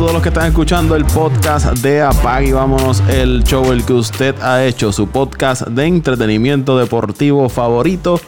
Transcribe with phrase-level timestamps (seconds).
[0.00, 3.92] Todos los que están escuchando el podcast de Apag y vámonos el show el que
[3.92, 8.18] usted ha hecho, su podcast de entretenimiento deportivo favorito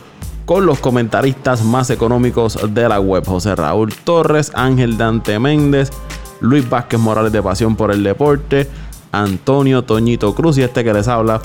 [0.45, 3.25] con los comentaristas más económicos de la web.
[3.25, 5.91] José Raúl Torres, Ángel Dante Méndez,
[6.43, 8.69] Luis Vázquez Morales de Pasión por el Deporte,
[9.11, 11.41] Antonio Toñito Cruz y este que les habla,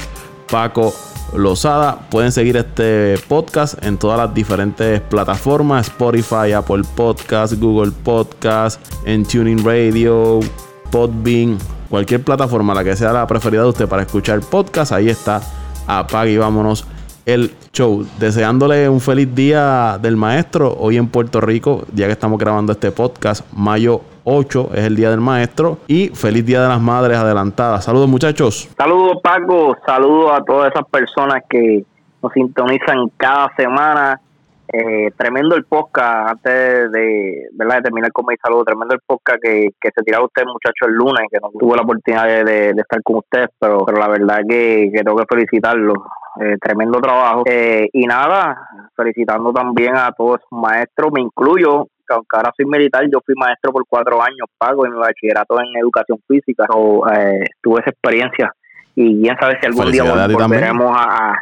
[0.52, 0.94] Paco
[1.36, 2.00] Lozada.
[2.10, 9.26] Pueden seguir este podcast en todas las diferentes plataformas: Spotify, Apple Podcast, Google Podcast, en
[9.26, 10.40] Tuning Radio,
[10.92, 11.58] Podbean,
[11.90, 14.92] cualquier plataforma, la que sea la preferida de usted para escuchar podcast.
[14.92, 15.42] Ahí está.
[15.88, 16.86] Apague y vámonos
[17.26, 18.06] el show.
[18.20, 22.92] Deseándole un feliz día del maestro hoy en Puerto Rico, ya que estamos grabando este
[22.92, 27.86] podcast, mayo 8 es el Día del Maestro y feliz Día de las Madres adelantadas.
[27.86, 28.70] Saludos muchachos.
[28.78, 31.86] Saludos Paco, saludos a todas esas personas que
[32.22, 34.20] nos sintonizan cada semana.
[34.74, 37.78] Eh, tremendo el podcast, antes de, ¿verdad?
[37.78, 40.94] de terminar con mi saludo, tremendo el podcast que, que se tiraba usted muchachos el
[40.94, 44.92] lunes, que no tuvo la oportunidad de, estar con ustedes, pero, pero la verdad que,
[44.94, 45.94] que tengo que felicitarlo.
[46.40, 47.44] Eh, tremendo trabajo.
[47.46, 53.04] Eh, y nada, felicitando también a todos los maestros, me incluyo, aunque ahora soy militar,
[53.12, 57.46] yo fui maestro por cuatro años, pago en mi bachillerato en educación física, o, eh,
[57.62, 58.52] tuve esa experiencia
[58.96, 61.36] y quién sabe si algún día volveremos a,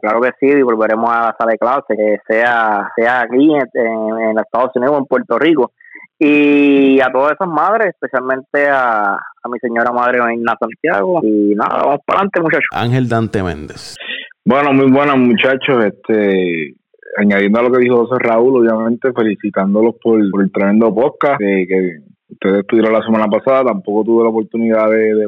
[0.00, 4.72] claro que sí, y volveremos a la sala de clase, sea, sea aquí en, Estados
[4.74, 5.72] Unidos o en Puerto Rico.
[6.18, 11.20] Y a todas esas madres, especialmente a, a mi señora madre Inna Santiago.
[11.22, 12.68] Y nada, vamos para adelante, muchachos.
[12.72, 13.96] Ángel Dante Méndez.
[14.44, 15.84] Bueno, muy buenas, muchachos.
[15.84, 16.74] Este,
[17.16, 21.98] añadiendo a lo que dijo José Raúl, obviamente felicitándolos por, el tremendo podcast que
[22.28, 23.64] ustedes tuvieron la semana pasada.
[23.64, 25.26] Tampoco tuve la oportunidad de, de,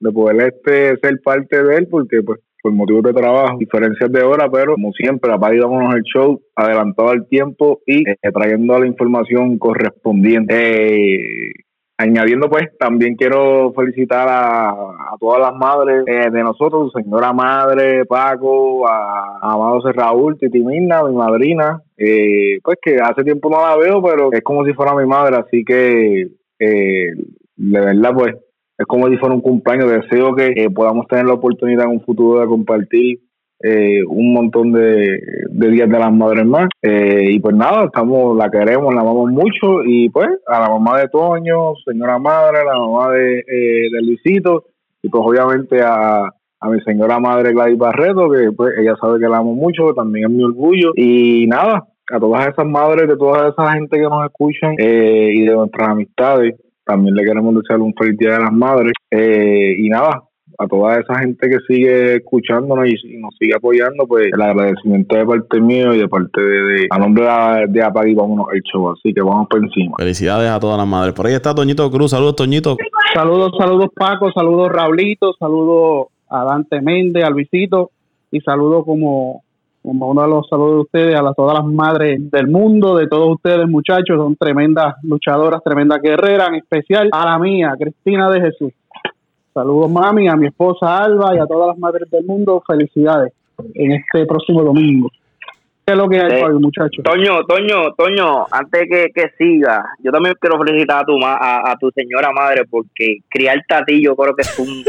[0.00, 4.24] de poder este ser parte de él porque pues por motivos de trabajo, diferencias de
[4.24, 9.56] hora, pero como siempre, vámonos el show adelantado al tiempo y eh, trayendo la información
[9.56, 10.96] correspondiente.
[10.96, 11.52] Eh,
[11.98, 14.74] añadiendo pues también quiero felicitar a,
[15.18, 21.02] todas las madres eh, de nosotros, señora madre, Paco, a, a Amado Raúl, Titi Mirna,
[21.04, 25.06] mi madrina, pues que hace tiempo no la veo, pero es como si fuera mi
[25.06, 28.36] madre, así que de verdad pues
[28.78, 29.90] es como si fuera un cumpleaños.
[29.90, 33.20] Deseo que eh, podamos tener la oportunidad en un futuro de compartir
[33.62, 36.68] eh, un montón de, días de las madres más.
[36.82, 39.84] Eh, y pues nada, estamos, la queremos, la amamos mucho.
[39.84, 44.64] Y pues a la mamá de Toño, señora madre, a la mamá de, de Luisito,
[45.02, 49.28] y pues obviamente a, a mi señora madre Gladys Barreto, que pues ella sabe que
[49.28, 50.92] la amo mucho, también es mi orgullo.
[50.96, 55.54] Y nada, a todas esas madres, de toda esa gente que nos escuchan y de
[55.54, 56.54] nuestras amistades
[56.86, 58.92] también le queremos desear un feliz Día de las Madres.
[59.10, 60.22] Eh, y nada,
[60.58, 65.26] a toda esa gente que sigue escuchándonos y, nos sigue apoyando, pues el agradecimiento de
[65.26, 68.90] parte mío y de parte de, a nombre de, de Apag y vámonos el show.
[68.90, 69.96] Así que vamos por encima.
[69.98, 71.14] Felicidades a todas las madres.
[71.14, 72.10] Por ahí está Toñito Cruz.
[72.10, 72.76] Saludos, Toñito.
[73.14, 74.30] Saludos, saludos, Paco.
[74.32, 75.32] Saludos, Raulito.
[75.38, 77.90] Saludos a Dante Méndez, a Luisito.
[78.30, 79.42] Y saludos como
[79.86, 83.36] como uno de los saludos de ustedes, a todas las madres del mundo, de todos
[83.36, 88.72] ustedes muchachos, son tremendas luchadoras, tremendas guerreras, en especial a la mía, Cristina de Jesús.
[89.56, 93.32] Saludos mami, a mi esposa Alba y a todas las madres del mundo, felicidades
[93.72, 95.10] en este próximo domingo.
[95.86, 97.02] ¿Qué es lo que hay, eh, muchachos?
[97.02, 101.76] Toño, Toño, Toño, antes que, que siga, yo también quiero felicitar a tu, a, a
[101.78, 104.84] tu señora madre porque criar a ti yo creo que es un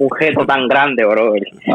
[0.00, 1.34] un gesto tan grande, bro.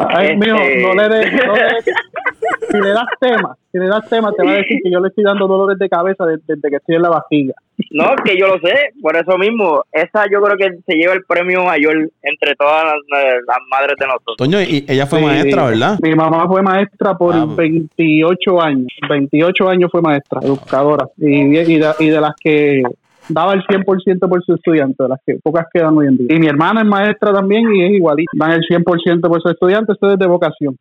[0.09, 0.37] Ay, este...
[0.37, 1.33] mío, no le des.
[1.45, 1.53] No
[2.71, 5.09] si le das tema, si le das tema, te va a decir que yo le
[5.09, 7.53] estoy dando dolores de cabeza desde, que estoy en la vajilla.
[7.91, 9.83] No, que yo lo sé, por eso mismo.
[9.91, 14.37] Esa yo creo que se lleva el premio mayor entre todas las, madres de nosotros.
[14.37, 15.99] Toño, y ella fue maestra, ¿verdad?
[16.01, 18.87] Mi mamá fue maestra por 28 ah, años.
[19.09, 21.09] 28 años fue maestra, educadora.
[21.17, 22.81] Y, y, y de las que
[23.27, 26.27] daba el 100% por su estudiante, de las que pocas quedan hoy en día.
[26.29, 29.91] Y mi hermana es maestra también y es igualita, dan el 100% por su estudiante,
[29.91, 30.77] esto es de vocación.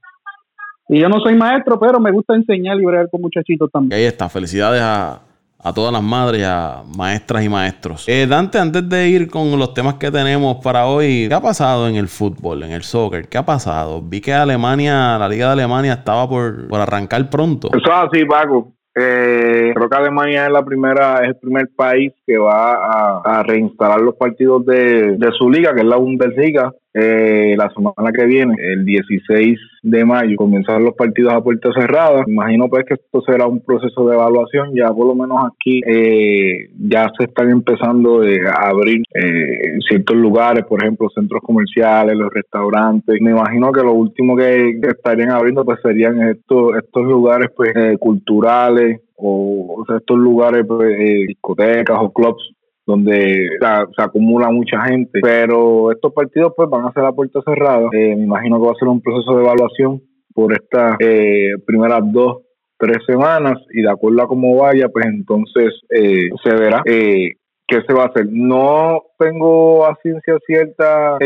[0.88, 3.98] Y yo no soy maestro, pero me gusta enseñar y bregar con muchachitos también.
[3.98, 5.20] Ahí está, felicidades a,
[5.64, 8.06] a todas las madres, a maestras y maestros.
[8.06, 11.88] Eh, Dante, antes de ir con los temas que tenemos para hoy, ¿qué ha pasado
[11.88, 13.28] en el fútbol, en el soccer?
[13.28, 14.02] ¿Qué ha pasado?
[14.02, 17.69] Vi que Alemania, la Liga de Alemania estaba por, por arrancar pronto.
[17.69, 18.75] Eso es así, Paco.
[18.94, 24.00] Eh, creo que Alemania es la primera, es el primer país que va a, reinstalar
[24.00, 28.84] los partidos de, su liga, que es la Bundesliga, eh, la semana que viene, el
[28.84, 32.25] 16 de mayo, comienzan los partidos a puerta cerrada.
[32.26, 34.75] Imagino pues que esto será un proceso de evaluación.
[34.75, 40.64] Ya por lo menos aquí eh, ya se están empezando a abrir eh, ciertos lugares,
[40.64, 43.20] por ejemplo, centros comerciales, los restaurantes.
[43.20, 49.00] Me imagino que lo último que, estarían abriendo pues serían estos estos lugares pues culturales
[49.16, 50.96] o, estos lugares pues,
[51.28, 52.53] discotecas o clubs
[52.86, 55.20] donde se, acumula mucha gente.
[55.22, 57.88] Pero estos partidos pues van a ser a puerta cerrada.
[57.92, 60.02] Eh, me imagino que va a ser un proceso de evaluación
[60.34, 62.42] por estas eh, primeras dos,
[62.76, 67.34] tres semanas y de acuerdo a cómo vaya, pues entonces eh, se verá eh,
[67.66, 68.26] qué se va a hacer.
[68.31, 71.19] No tengo a ciencia cierta,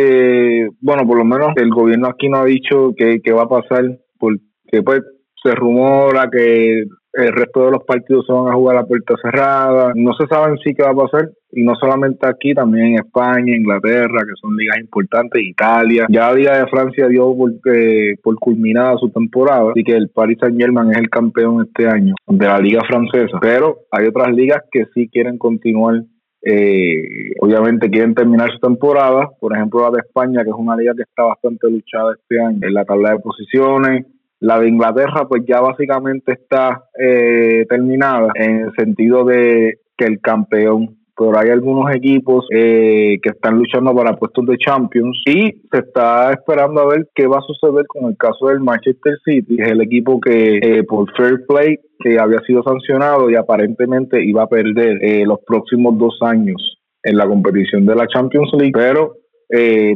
[0.81, 4.83] bueno, por lo menos el gobierno aquí no ha dicho qué va a pasar, porque
[4.85, 5.01] pues
[5.43, 9.93] se rumora que el resto de los partidos se van a jugar a puerta cerrada.
[9.95, 11.31] No se sabe en sí qué va a pasar.
[11.51, 16.07] Y no solamente aquí, también en España, Inglaterra, que son ligas importantes, Italia.
[16.11, 19.71] Ya la Liga de Francia dio por, eh, por culminada su temporada.
[19.71, 23.39] Así que el Paris Saint Germain es el campeón este año de la Liga Francesa.
[23.41, 26.03] Pero hay otras ligas que sí quieren continuar
[26.41, 30.95] eh, obviamente quieren terminar su temporada, por ejemplo la de España, que es una liga
[30.95, 34.07] que está bastante luchada este año en la tabla de posiciones,
[34.41, 40.21] la de Inglaterra pues ya básicamente está eh, terminada en el sentido de que el
[40.21, 45.79] campeón pero hay algunos equipos eh, que están luchando para puestos de Champions y se
[45.79, 49.63] está esperando a ver qué va a suceder con el caso del Manchester City, que
[49.65, 54.45] es el equipo que eh, por fair play que había sido sancionado y aparentemente iba
[54.45, 59.17] a perder los próximos dos años en la competición de la Champions League, pero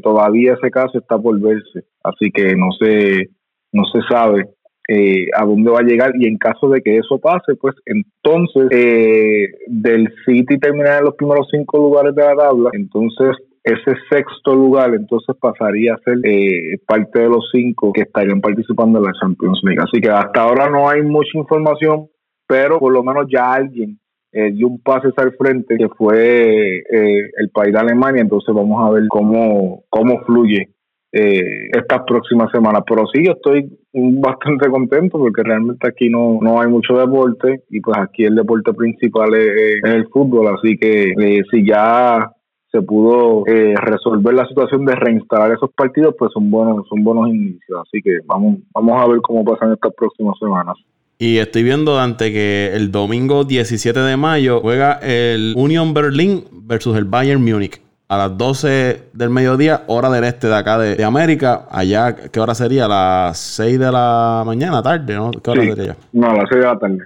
[0.03, 3.29] todavía ese caso está por verse, así que no sé
[3.73, 4.49] no se sabe
[4.89, 8.67] eh, a dónde va a llegar y en caso de que eso pase, pues entonces
[8.73, 14.55] eh, del City terminar en los primeros cinco lugares de la tabla, entonces ese sexto
[14.57, 19.13] lugar entonces pasaría a ser eh, parte de los cinco que estarían participando en la
[19.21, 19.81] Champions League.
[19.81, 22.09] Así que hasta ahora no hay mucha información,
[22.49, 23.99] pero por lo menos ya alguien
[24.33, 29.05] dio un pase al frente que fue el país de Alemania, entonces vamos a ver
[29.09, 30.71] cómo, cómo fluye
[31.13, 32.83] eh, estas próximas semanas.
[32.89, 37.81] Pero sí, yo estoy bastante contento porque realmente aquí no, no hay mucho deporte y
[37.81, 42.33] pues aquí el deporte principal es, el fútbol, así que eh, si ya
[42.71, 47.29] se pudo eh, resolver la situación de reinstalar esos partidos, pues son buenos, son buenos
[47.29, 47.83] inicios.
[47.87, 50.77] Así que vamos, vamos a ver cómo pasan estas próximas semanas.
[51.19, 56.97] Y estoy viendo, Dante, que el domingo 17 de mayo juega el Union Berlin versus
[56.97, 57.83] el Bayern Múnich
[58.13, 61.63] a las 12 del mediodía, hora del este de acá de, América.
[61.71, 62.85] Allá, ¿qué hora sería?
[62.85, 65.31] A las 6 de la mañana, tarde, ¿no?
[65.31, 65.97] ¿Qué hora sería?
[66.13, 66.99] No, a las 6 de la tarde.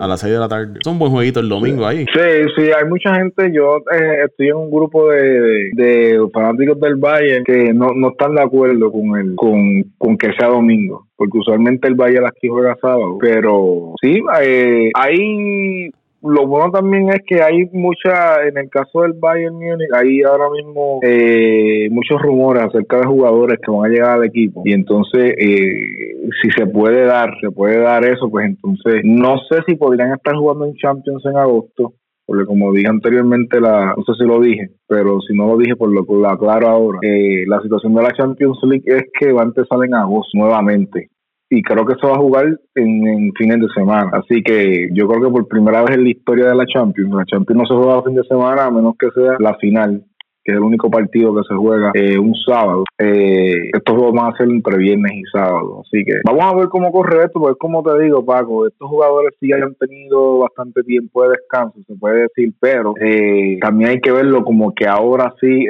[0.00, 0.78] A, las 6 de la tarde.
[0.80, 2.06] Es un buen jueguito el domingo ahí.
[2.14, 2.22] Sí,
[2.56, 3.52] sí, hay mucha gente.
[3.52, 8.34] Yo eh, estoy en un grupo de, de, fanáticos del Bayern que no, no están
[8.34, 11.06] de acuerdo con el con, con que sea domingo.
[11.16, 13.18] Porque usualmente el Bayern aquí juega sábado.
[13.20, 15.90] Pero sí, eh, hay
[16.22, 20.50] lo bueno también es que hay mucha, en el caso del Bayern Munich, hay ahora
[20.50, 24.62] mismo eh, muchos rumores acerca de jugadores que van a llegar al equipo.
[24.64, 29.60] Y entonces, eh, si se puede dar, se puede dar eso, pues entonces no sé
[29.66, 31.94] si podrían estar jugando en Champions en agosto.
[32.26, 35.74] Porque como dije anteriormente, la, no sé si lo dije, pero si no lo dije,
[35.74, 36.98] por lo, lo aclaro ahora.
[37.02, 41.08] Eh, la situación de la Champions League es que va a empezar en agosto nuevamente
[41.50, 44.10] y creo que se va a jugar en, fines de semana.
[44.14, 47.24] Así que yo creo que por primera vez en la historia de la Champions, la
[47.24, 50.04] Champions no se juega a fin de semana a menos que sea la final
[50.44, 52.84] que es el único partido que se juega eh, un sábado.
[52.98, 55.82] Eh, estos juegos van a ser entre viernes y sábado.
[55.82, 59.34] Así que vamos a ver cómo corre esto, porque como te digo, Paco, estos jugadores
[59.40, 64.12] sí hayan tenido bastante tiempo de descanso, se puede decir, pero eh, también hay que
[64.12, 65.66] verlo como que ahora sí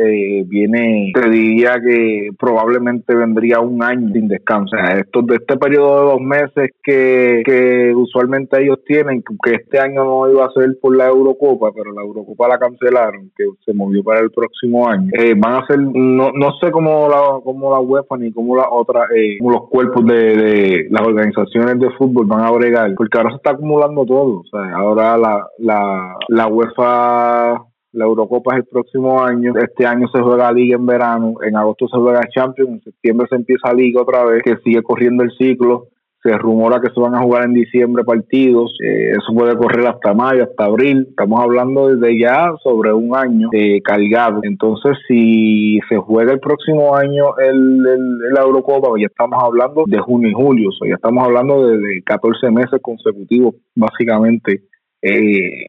[0.46, 4.76] viene, te diría que probablemente vendría un año sin descanso.
[4.76, 9.54] O sea, estos de este periodo de dos meses que, que usualmente ellos tienen, que
[9.54, 13.44] este año no iba a ser por la Eurocopa, pero la Eurocopa la cancelaron, que
[13.64, 17.40] se movió para el próximo año, eh, van a ser, no, no sé cómo la,
[17.42, 22.26] cómo la UEFA ni cómo la otra, eh, los cuerpos de, las organizaciones de fútbol
[22.26, 24.40] van a bregar, porque ahora se está acumulando todo.
[24.40, 29.54] O sea, ahora la, la, la UEFA la Eurocopa es el próximo año.
[29.56, 31.34] Este año se juega la Liga en verano.
[31.42, 32.70] En agosto se juega Champions.
[32.70, 35.88] En septiembre se empieza Liga otra vez, que sigue corriendo el ciclo
[36.22, 40.12] se rumora que se van a jugar en diciembre partidos, eh, eso puede correr hasta
[40.12, 45.96] mayo, hasta abril, estamos hablando desde ya sobre un año eh, cargado, entonces si se
[45.96, 50.68] juega el próximo año el, el, la Eurocopa, ya estamos hablando de junio y julio,
[50.68, 54.64] o sea, ya estamos hablando de, de 14 meses consecutivos básicamente
[55.02, 55.64] eh,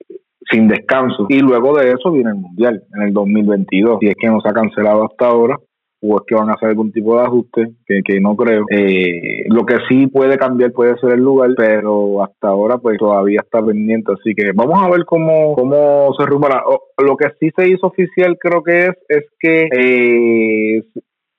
[0.49, 4.27] sin descanso, y luego de eso viene el Mundial en el 2022, y es que
[4.27, 5.57] no se ha cancelado hasta ahora,
[6.03, 8.65] o es que van a hacer algún tipo de ajuste, que, no creo.
[8.71, 13.41] Eh, lo que sí puede cambiar puede ser el lugar, pero hasta ahora pues todavía
[13.43, 16.63] está pendiente, así que vamos a ver cómo, cómo se rumora.
[16.97, 20.83] Lo que sí se hizo oficial creo que es, es que eh,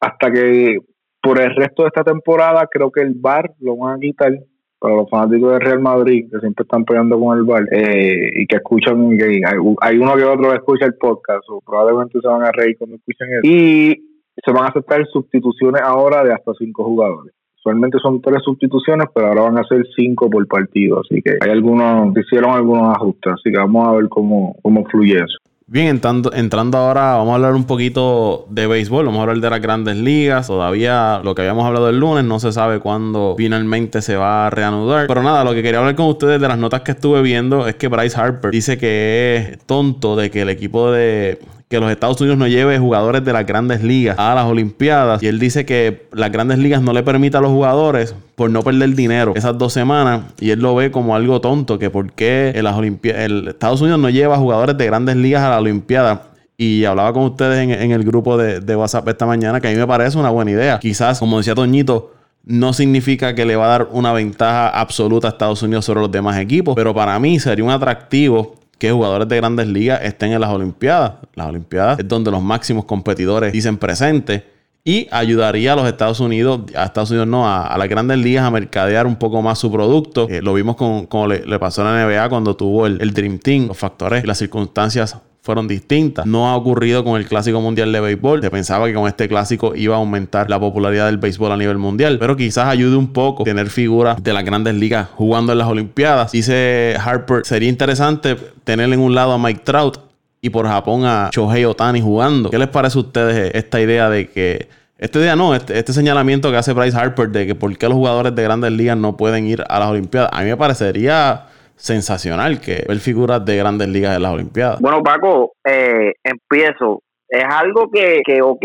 [0.01, 0.79] hasta que
[1.21, 4.33] por el resto de esta temporada creo que el bar lo van a quitar
[4.79, 8.47] para los fanáticos de Real Madrid, que siempre están peleando con el bar, eh, y
[8.47, 9.41] que escuchan, que
[9.81, 12.97] hay, uno que otro que escucha el podcast, o probablemente se van a reír cuando
[12.97, 13.41] escuchen eso.
[13.45, 17.35] Y se van a aceptar sustituciones ahora de hasta cinco jugadores.
[17.59, 21.01] Usualmente son tres sustituciones, pero ahora van a ser cinco por partido.
[21.01, 23.35] Así que hay algunos, hicieron algunos ajustes.
[23.35, 25.39] Así que vamos a ver cómo, cómo fluye eso.
[25.73, 29.49] Bien, entrando, entrando ahora, vamos a hablar un poquito de béisbol, vamos a hablar de
[29.49, 30.49] las grandes ligas.
[30.49, 34.51] Todavía lo que habíamos hablado el lunes, no se sabe cuándo finalmente se va a
[34.51, 35.07] reanudar.
[35.07, 37.77] Pero nada, lo que quería hablar con ustedes de las notas que estuve viendo es
[37.77, 41.39] que Bryce Harper dice que es tonto de que el equipo de
[41.73, 45.23] que los Estados Unidos no lleve jugadores de las grandes ligas a las Olimpiadas.
[45.23, 48.63] Y él dice que las grandes ligas no le permite a los jugadores por no
[48.63, 50.21] perder dinero esas dos semanas.
[50.39, 54.11] Y él lo ve como algo tonto, que por qué las el Estados Unidos no
[54.11, 56.25] lleva jugadores de grandes ligas a la Olimpiada.
[56.59, 59.77] Y hablaba con ustedes en, el grupo de, de, WhatsApp esta mañana que a mí
[59.79, 60.79] me parece una buena idea.
[60.79, 62.13] Quizás, como decía Toñito,
[62.45, 66.11] no significa que le va a dar una ventaja absoluta a Estados Unidos sobre los
[66.11, 70.41] demás equipos, pero para mí sería un atractivo que jugadores de grandes ligas estén en
[70.41, 71.13] las Olimpiadas.
[71.37, 74.45] Las Olimpiadas es donde los máximos competidores dicen presente
[74.83, 78.51] y ayudaría a los Estados Unidos, a Estados Unidos no, a, las grandes ligas a
[78.51, 80.27] mercadear un poco más su producto.
[80.29, 83.39] Eh, lo vimos con, como le, pasó a la NBA cuando tuvo el, el Dream
[83.39, 86.25] Team, los factores y las circunstancias fueron distintas.
[86.25, 88.43] No ha ocurrido con el Clásico Mundial de Béisbol.
[88.43, 91.79] Se pensaba que con este clásico iba a aumentar la popularidad del béisbol a nivel
[91.79, 95.67] mundial, pero quizás ayude un poco tener figuras de las grandes ligas jugando en las
[95.67, 96.31] Olimpiadas.
[96.31, 99.99] Dice Harper, sería interesante tener en un lado a Mike Trout
[100.41, 102.49] y por Japón a Shohei Otani jugando.
[102.49, 104.69] ¿Qué les parece a ustedes esta idea de que
[104.99, 107.97] este día no, este, este, señalamiento que hace Bryce Harper de que por qué los
[107.97, 111.47] jugadores de grandes ligas no pueden ir a las Olimpiadas, a mí me parecería
[111.77, 114.81] sensacional que ver figuras de grandes ligas en las Olimpiadas.
[114.81, 117.03] Bueno, Paco, eh, empiezo.
[117.29, 118.65] Es algo que, que, ok,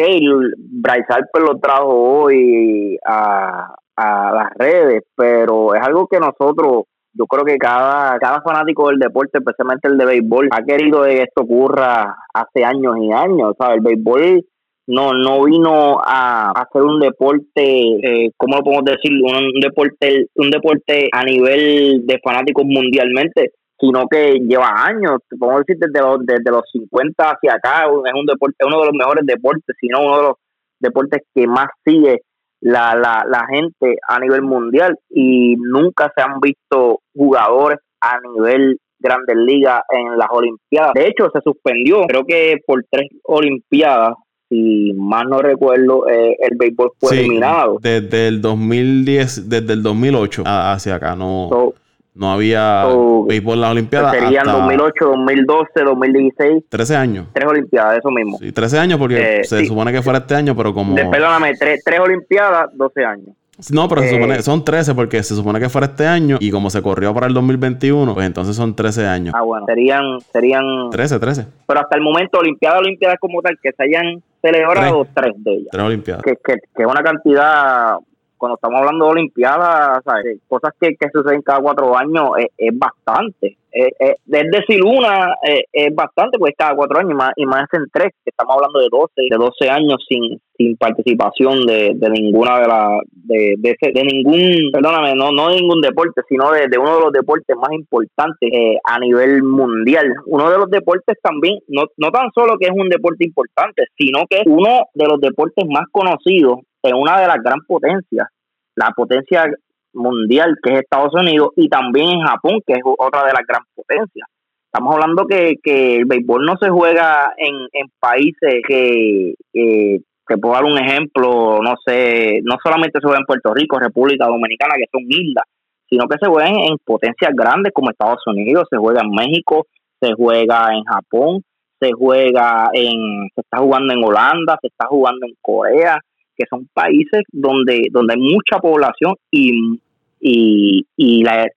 [0.57, 6.83] Bryce Harper lo trajo hoy a, a las redes, pero es algo que nosotros
[7.17, 11.23] yo creo que cada, cada fanático del deporte, especialmente el de béisbol, ha querido que
[11.23, 13.53] esto ocurra hace años y años.
[13.57, 13.77] ¿sabes?
[13.77, 14.45] El béisbol
[14.87, 20.49] no no vino a, hacer un deporte eh, cómo lo podemos decir un, deporte un
[20.49, 26.51] deporte a nivel de fanáticos mundialmente sino que lleva años podemos decir desde los desde
[26.51, 30.23] los 50 hacia acá es un deporte uno de los mejores deportes sino uno de
[30.23, 30.35] los
[30.79, 32.21] deportes que más sigue
[32.61, 38.79] la, la, la gente a nivel mundial y nunca se han visto jugadores a nivel
[38.99, 40.93] grandes ligas en las olimpiadas.
[40.93, 44.13] De hecho se suspendió creo que por tres olimpiadas
[44.49, 47.77] si más no recuerdo, eh, el béisbol fue eliminado.
[47.81, 51.73] Desde el 2010, desde el 2008 hacia acá, no,
[52.13, 52.85] no había
[53.27, 54.13] béisbol en las Olimpiadas.
[54.13, 56.63] Serían 2008, 2012, 2016.
[56.69, 57.27] 13 años.
[57.33, 58.37] Tres Olimpiadas, eso mismo.
[58.39, 60.95] Sí, 13 años porque eh, se supone que fuera este año, pero como...
[60.95, 63.35] perdóname, tres, tres Olimpiadas, 12 años.
[63.71, 66.51] No, pero se supone, eh, son 13 porque se supone que fuera este año y
[66.51, 69.33] como se corrió para el 2021, pues entonces son 13 años.
[69.35, 71.45] Ah, bueno, serían, serían 13, 13.
[71.65, 75.53] Pero hasta el momento, Olimpiada, Olimpiada como tal, que se hayan celebrado tres, tres de
[75.53, 75.67] ellas.
[75.71, 76.23] Tres Olimpiadas.
[76.23, 77.97] Que, que, que es una cantidad
[78.37, 79.99] cuando estamos hablando de Olimpiadas,
[80.47, 83.57] cosas que, que suceden cada cuatro años es, bastante.
[83.71, 85.35] Es, decir, una
[85.71, 88.79] es bastante, pues cada cuatro años, y más, y más en tres, que estamos hablando
[88.79, 94.03] de 12, de 12 años sin, sin participación de, de ninguna de las, de, de,
[94.03, 98.49] ningún, perdóname, no, no de ningún deporte, sino de, uno de los deportes más importantes
[98.51, 100.11] eh, a nivel mundial.
[100.25, 104.23] Uno de los deportes también, no, no tan solo que es un deporte importante, sino
[104.29, 108.27] que es uno de los deportes más conocidos en una de las gran potencias,
[108.75, 109.45] la potencia
[109.93, 113.63] mundial que es Estados Unidos y también en Japón, que es otra de las gran
[113.75, 114.27] potencias.
[114.71, 120.01] Estamos hablando que, que el béisbol no se juega en, en países que, que,
[120.39, 124.75] puedo dar un ejemplo, no sé, no solamente se juega en Puerto Rico, República Dominicana,
[124.75, 125.45] que son islas,
[125.89, 129.65] sino que se juega en, potencias grandes como Estados Unidos, se juega en México,
[130.01, 131.41] se juega en Japón,
[131.79, 135.99] se juega en, se está jugando en Holanda, se está jugando en Corea,
[136.37, 139.79] que son países donde, donde hay mucha población y,
[140.19, 141.47] y, y la,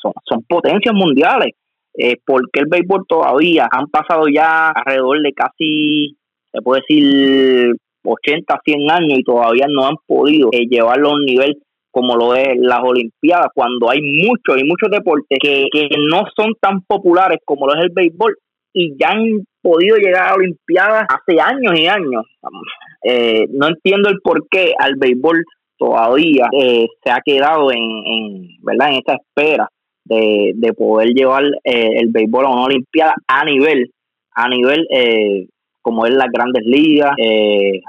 [0.00, 1.54] son, son potencias mundiales.
[1.98, 6.14] Eh, porque el béisbol todavía han pasado ya alrededor de casi,
[6.52, 11.24] se puede decir, 80, 100 años y todavía no han podido eh, llevarlo a un
[11.24, 11.56] nivel
[11.90, 16.52] como lo es las Olimpiadas, cuando hay muchos y muchos deportes que, que no son
[16.60, 18.36] tan populares como lo es el béisbol
[18.74, 22.26] y ya han podido llegar a Olimpiadas hace años y años.
[23.02, 25.44] Eh, no entiendo el por qué al béisbol
[25.78, 28.90] todavía eh, se ha quedado en, en, ¿verdad?
[28.90, 29.68] en esta espera
[30.04, 33.90] de, de poder llevar eh, el béisbol a una Olimpiada a nivel,
[34.34, 34.86] a nivel
[35.82, 37.12] como es las grandes ligas,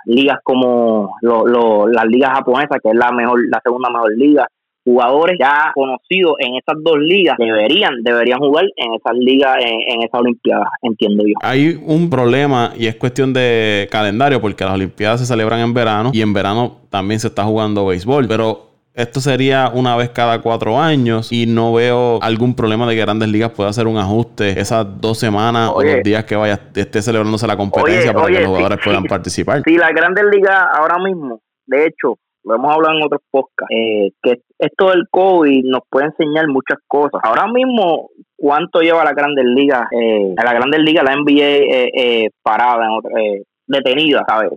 [0.05, 4.47] ligas como lo, las ligas japonesas, que es la mejor, la segunda mejor liga,
[4.87, 10.21] jugadores ya conocidos en esas dos ligas deberían deberían jugar en esas ligas en, esas
[10.21, 11.33] olimpiadas entiendo yo.
[11.41, 16.11] Hay un problema y es cuestión de calendario porque las olimpiadas se celebran en verano
[16.13, 20.79] y en verano también se está jugando béisbol pero esto sería una vez cada cuatro
[20.79, 24.87] años y no veo algún problema de que Grandes Ligas pueda hacer un ajuste esas
[25.01, 28.79] dos semanas o los días que vaya esté celebrándose la competencia para que los jugadores
[28.83, 29.61] puedan participar.
[29.65, 32.17] Sí, las Grandes Ligas ahora mismo, de hecho,
[32.47, 36.79] lo hemos hablado en otros podcasts, eh, que esto del COVID nos puede enseñar muchas
[36.87, 37.19] cosas.
[37.23, 39.83] Ahora mismo, ¿cuánto lleva la Grandes Ligas?
[39.91, 42.87] Eh, la Grandes Ligas, la NBA eh, eh, parada
[43.19, 44.51] eh, detenida, ¿sabes?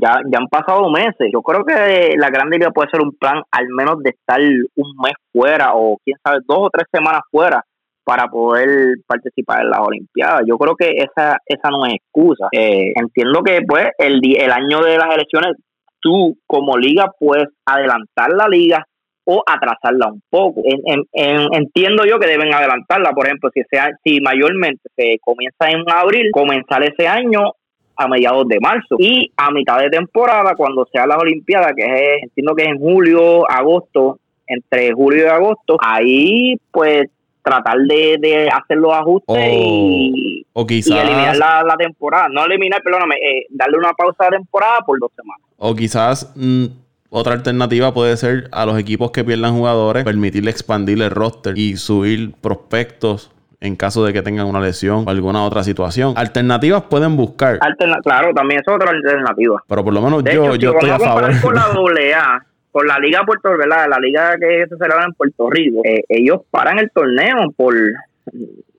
[0.00, 1.30] ya, ya han pasado meses.
[1.32, 4.96] Yo creo que la Gran Liga puede ser un plan al menos de estar un
[5.02, 7.62] mes fuera o quién sabe, dos o tres semanas fuera
[8.04, 10.42] para poder participar en las Olimpiadas.
[10.46, 12.48] Yo creo que esa esa no es excusa.
[12.52, 15.56] Eh, entiendo que pues el, el año de las elecciones
[16.00, 18.86] tú como liga puedes adelantar la liga
[19.24, 20.62] o atrasarla un poco.
[21.12, 26.30] entiendo yo que deben adelantarla, por ejemplo, si sea, si mayormente se comienza en abril,
[26.32, 27.52] comenzar ese año
[27.96, 28.96] a mediados de marzo.
[28.98, 32.78] Y a mitad de temporada, cuando sea las Olimpiadas, que es, entiendo que es en
[32.78, 37.10] julio, agosto, entre julio y agosto, ahí pues
[37.46, 42.28] tratar de, hacer los ajustes y, eliminar la, temporada.
[42.28, 45.46] No eliminar, perdóname, eh, darle una pausa de temporada por dos semanas.
[45.56, 46.66] O quizás mm,
[47.10, 51.76] otra alternativa puede ser a los equipos que pierdan jugadores, permitirle expandir el roster y
[51.76, 56.14] subir prospectos en caso de que tengan una lesión o alguna otra situación.
[56.16, 57.60] Alternativas pueden buscar.
[58.02, 59.62] claro, también es otra alternativa.
[59.68, 61.40] Pero por lo menos yo, yo estoy a favor.
[61.40, 61.64] Con la
[62.16, 63.86] AA, con la Liga Puerto ¿verdad?
[63.88, 67.74] La liga que se celebra en Puerto Rico, eh, ellos paran el torneo por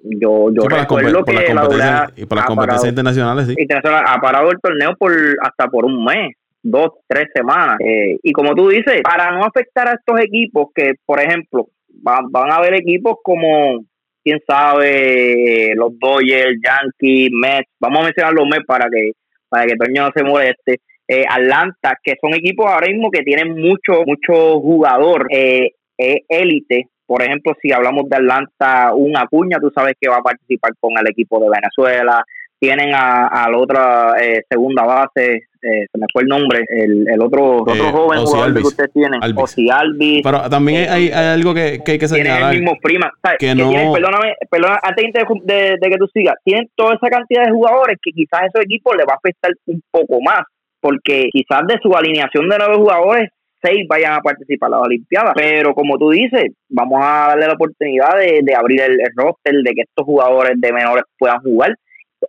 [0.04, 3.56] yo, yo recuerdo que la y por las competencias internacionales, sí.
[3.72, 7.78] ha parado el torneo por hasta por un mes dos, tres semanas.
[7.80, 12.30] Eh, y como tú dices, para no afectar a estos equipos que, por ejemplo, van,
[12.30, 13.84] van a haber equipos como
[14.24, 19.14] quién sabe, los Dodgers, Yankees, Mets, vamos a mencionar los Mets para que
[19.50, 23.52] para que Toño no se moleste, eh, Atlanta, que son equipos ahora mismo que tienen
[23.60, 26.88] mucho, mucho jugador eh, eh, élite.
[27.06, 30.94] Por ejemplo, si hablamos de Atlanta, un Acuña, tú sabes que va a participar con
[31.00, 32.24] el equipo de Venezuela.
[32.60, 34.16] Tienen a, la otra
[34.50, 38.54] segunda base, eh, se me fue el nombre, el, el otro, otro eh, joven jugador
[38.54, 39.58] que ustedes tienen, Alvis.
[39.72, 40.22] Alvis.
[40.24, 42.52] Pero también hay, hay algo que, que, hay que señalar.
[42.52, 43.94] Tienen el mismo prima, Que, no...
[43.94, 45.06] perdóname, perdóname, antes
[45.44, 48.62] de, de, que tú sigas, tienen toda esa cantidad de jugadores que quizás a esos
[48.64, 50.42] equipos les va a afectar un poco más,
[50.88, 53.30] porque quizás de su alineación de nueve jugadores,
[53.62, 55.34] seis vayan a participar en las Olimpiadas.
[55.36, 59.72] Pero como tú dices, vamos a darle la oportunidad de, abrir el, el roster, de
[59.74, 61.76] que estos jugadores de menores puedan jugar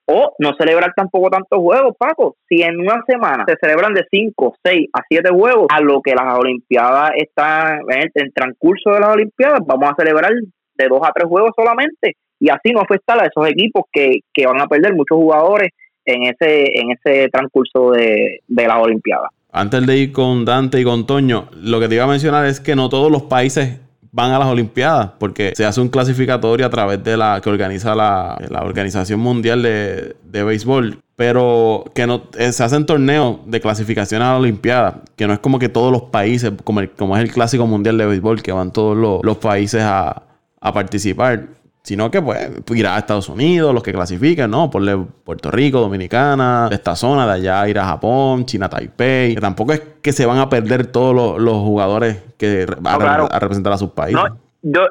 [0.07, 2.35] o no celebrar tampoco tantos juegos, Paco.
[2.49, 6.16] Si en una semana se celebran de 5, 6 a 7 juegos, a lo que
[6.16, 11.12] las Olimpiadas están en el, transcurso de las Olimpiadas, vamos a celebrar de 2 a
[11.12, 12.16] 3 juegos solamente.
[12.40, 15.71] Y así no afectar a esos equipos que, que van a perder muchos jugadores
[16.09, 19.31] en ese, en ese transcurso de, de las Olimpiadas.
[19.53, 22.61] Antes de ir con Dante y con Toño, lo que te iba a mencionar es
[22.61, 23.79] que no todos los países
[24.12, 27.94] van a las Olimpiadas, porque se hace un clasificatorio a través de la que organiza
[27.94, 34.33] la, Organización Mundial de, Béisbol, pero que no eh, se hacen torneos de clasificación a
[34.33, 37.66] la Olimpiada, que no es como que todos los países, como, como es el Clásico
[37.66, 40.23] Mundial de Béisbol, que van todos los, los países a,
[40.61, 41.58] a participar
[41.88, 44.68] sino que pues irá a Estados Unidos, los que clasifiquen, ¿no?
[44.68, 44.83] Por
[45.24, 49.35] Puerto Rico, Dominicana, de esta zona, de allá ir a Japón, China, Taipei.
[49.35, 53.72] Que tampoco es que se van a perder todos los, jugadores que van a, representar
[53.72, 54.20] a sus países.
[54.61, 54.83] yo,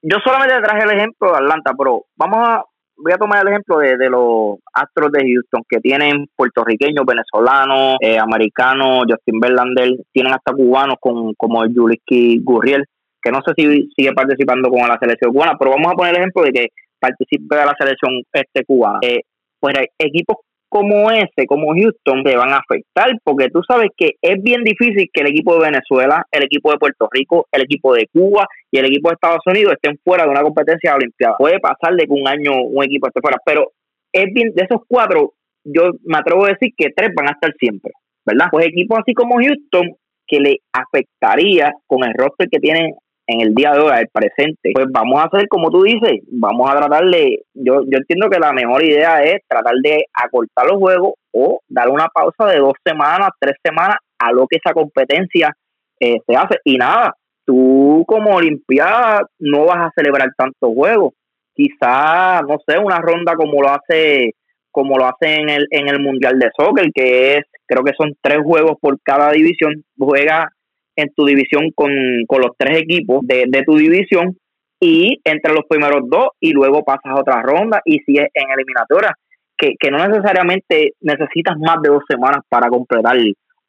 [0.00, 2.64] yo solamente traje el ejemplo de Atlanta, pero vamos a,
[2.96, 8.18] voy a tomar el ejemplo de, los Astros de Houston, que tienen puertorriqueños, venezolanos, eh,
[8.18, 12.86] americanos, Justin Verlander, tienen hasta cubanos con, como el Yuliski Gurriel
[13.26, 16.20] que no sé si sigue participando con la selección cubana, pero vamos a poner el
[16.20, 16.66] ejemplo de que
[17.00, 19.00] participe de la selección este cubana.
[19.02, 19.22] Eh,
[19.58, 20.36] pues equipos
[20.68, 25.08] como ese, como Houston, te van a afectar, porque tú sabes que es bien difícil
[25.12, 28.78] que el equipo de Venezuela, el equipo de Puerto Rico, el equipo de Cuba y
[28.78, 31.36] el equipo de Estados Unidos estén fuera de una competencia olimpiada.
[31.38, 33.72] Puede pasar de que un año un equipo esté fuera, pero
[34.12, 35.32] es bien, de esos cuatro,
[35.64, 37.92] yo me atrevo a decir que tres van a estar siempre,
[38.24, 38.46] ¿verdad?
[38.50, 42.94] Pues equipos así como Houston, que le afectaría con el roster que tienen
[43.26, 46.70] en el día de hoy, el presente, pues vamos a hacer como tú dices, vamos
[46.70, 50.78] a tratar de, yo, yo entiendo que la mejor idea es tratar de acortar los
[50.78, 55.52] juegos o dar una pausa de dos semanas, tres semanas a lo que esa competencia
[56.00, 56.58] eh, se hace.
[56.64, 61.14] Y nada, tú como Olimpiada no vas a celebrar tantos juegos.
[61.54, 64.32] Quizá, no sé, una ronda como lo hace
[64.70, 68.12] como lo hace en el, en el Mundial de Soccer, que es, creo que son
[68.20, 70.50] tres juegos por cada división, juega
[70.96, 74.36] en tu división con, los tres equipos de, de tu división
[74.80, 78.50] y entre los primeros dos y luego pasas a otra ronda y si es en
[78.50, 79.12] eliminatoria,
[79.56, 83.16] que, que no necesariamente necesitas más de dos semanas para completar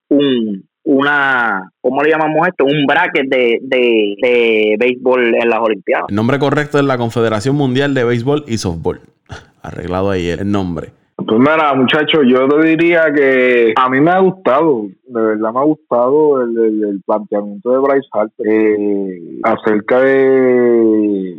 [0.09, 2.65] un, una, ¿cómo le llamamos esto?
[2.65, 6.05] Un bracket de, de, de béisbol en las Olimpiadas.
[6.09, 9.01] El nombre correcto es la Confederación Mundial de Béisbol y Softball.
[9.61, 10.91] Arreglado ahí el nombre.
[11.27, 15.59] Pues mira, muchachos, yo te diría que a mí me ha gustado, de verdad me
[15.59, 21.35] ha gustado el, planteamiento de Bryce Harper eh, acerca de,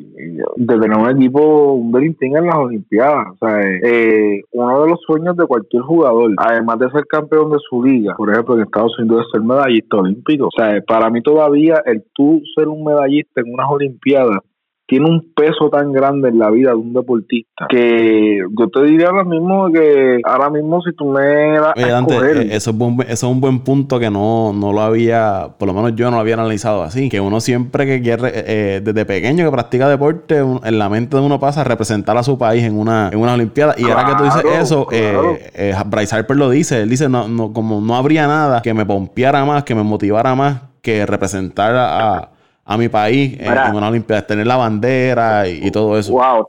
[0.59, 3.29] tener un equipo, un Team en las Olimpiadas.
[3.41, 7.59] O sea, eh, uno de los sueños de cualquier jugador, además de ser campeón de
[7.71, 10.49] su liga, por ejemplo, en Estados Unidos, es ser medallista olímpico.
[10.49, 14.41] O sea, para mí todavía el tú ser un medallista en unas Olimpiadas
[14.89, 19.09] tiene un peso tan grande en la vida de un deportista que yo te diría
[19.09, 22.75] ahora mismo que ahora mismo si tú me das eh, eso,
[23.07, 26.23] es un buen punto que no, no lo había, por lo menos yo no lo
[26.23, 30.39] había analizado así, que uno siempre que quiere, eh, eh, desde pequeño que practica deporte,
[30.39, 33.35] en la mente de uno pasa a representar a su país en una, en una
[33.35, 33.75] olimpiada.
[33.77, 34.87] Y ahora que tú dices eso,
[35.87, 39.45] Bryce Harper lo dice, él dice, no, no, como no habría nada que me pompeara
[39.45, 42.38] más, que me motivara más que representar a
[42.71, 46.13] a mi país en, una Olimpiada, tener la bandera y, todo eso.
[46.13, 46.47] Wow,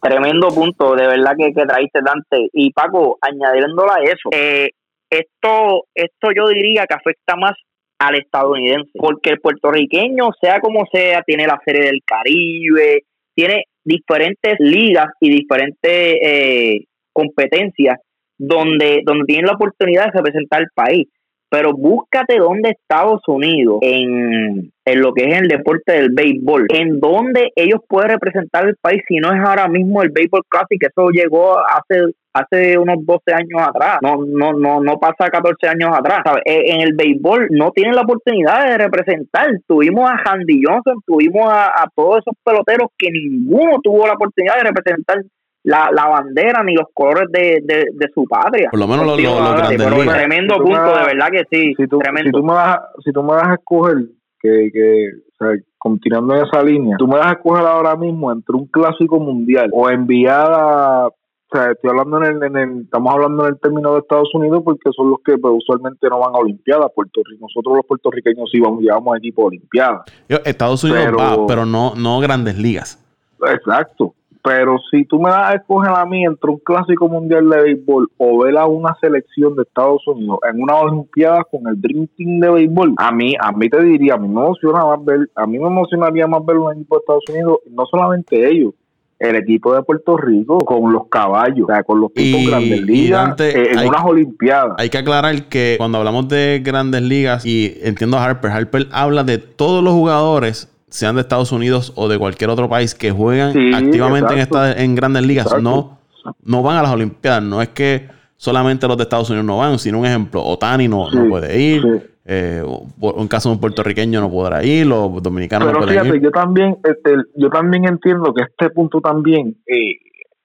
[0.00, 2.50] tremendo punto, de verdad que, que traíste Dante.
[2.52, 4.68] Y Paco, añadiéndola a eso, eh,
[5.08, 7.54] esto, esto yo diría que afecta más
[7.98, 14.56] al estadounidense, porque el puertorriqueño, sea como sea, tiene la Serie del Caribe, tiene diferentes
[14.58, 17.98] ligas y diferentes eh, competencias
[18.36, 21.08] donde, donde tienen la oportunidad de representar al país
[21.48, 27.00] pero búscate dónde Estados Unidos en, en, lo que es el deporte del béisbol, en
[27.00, 31.10] dónde ellos pueden representar el país si no es ahora mismo el béisbol Classic, eso
[31.10, 36.20] llegó hace hace unos 12 años atrás, no no no no pasa 14 años atrás,
[36.44, 41.50] e, En el béisbol no tienen la oportunidad de representar, tuvimos a Andy Johnson, tuvimos
[41.50, 45.18] a, a todos esos peloteros que ninguno tuvo la oportunidad de representar
[45.68, 48.70] la, la bandera ni los colores de, de, su patria.
[48.70, 51.74] Por lo menos los, los, Tremendo punto, de verdad que sí.
[51.76, 52.30] Si tú, tremendo.
[52.30, 53.96] Si tú, me vas, si tú me vas a escoger,
[54.40, 58.32] que, que o sea, continuando en esa línea, tú me vas a escoger ahora mismo
[58.32, 61.08] entre un clásico mundial o enviada
[61.50, 64.28] o sea, estoy hablando en el, en el, estamos hablando en el término de Estados
[64.34, 66.90] Unidos porque son los que pues, usualmente no van a Olimpiadas.
[66.94, 70.02] Puerto Rico, nosotros los puertorriqueños sí vamos, llevamos equipo a Olimpiadas.
[70.28, 73.02] Estados Unidos va, pero no, no grandes ligas.
[73.46, 74.14] Exacto.
[74.48, 78.10] Pero si tú me das a escoger a mí entre un clásico mundial de béisbol
[78.16, 82.40] o ver a una selección de Estados Unidos en una Olimpiada con el Dream Team
[82.40, 85.46] de béisbol, a mí, a mí te diría, a mí me emociona más ver, a
[85.46, 88.72] mí me emocionaría más ver un equipo de Estados Unidos, no solamente ellos,
[89.18, 93.38] el equipo de Puerto Rico con los caballos, o sea, con los equipos grandes ligas
[93.40, 94.76] eh, en unas olimpiadas.
[94.78, 99.24] Hay que aclarar que cuando hablamos de grandes ligas, y entiendo a Harper, Harper habla
[99.24, 103.74] de todos los jugadores sean de Estados Unidos o de cualquier otro país que juegan
[103.74, 105.98] activamente en, esta, en grandes ligas, no,
[106.42, 107.42] no van a las Olimpiadas.
[107.42, 111.10] No es que solamente los de Estados Unidos no van, sino un ejemplo, Otani no,
[111.10, 112.10] no puede ir.
[112.30, 112.62] Eh,
[113.00, 116.22] en caso de un puertorriqueño no podrá ir, los dominicanos no pueden ir.
[116.22, 119.96] Yo también, este, yo también entiendo que este punto también eh,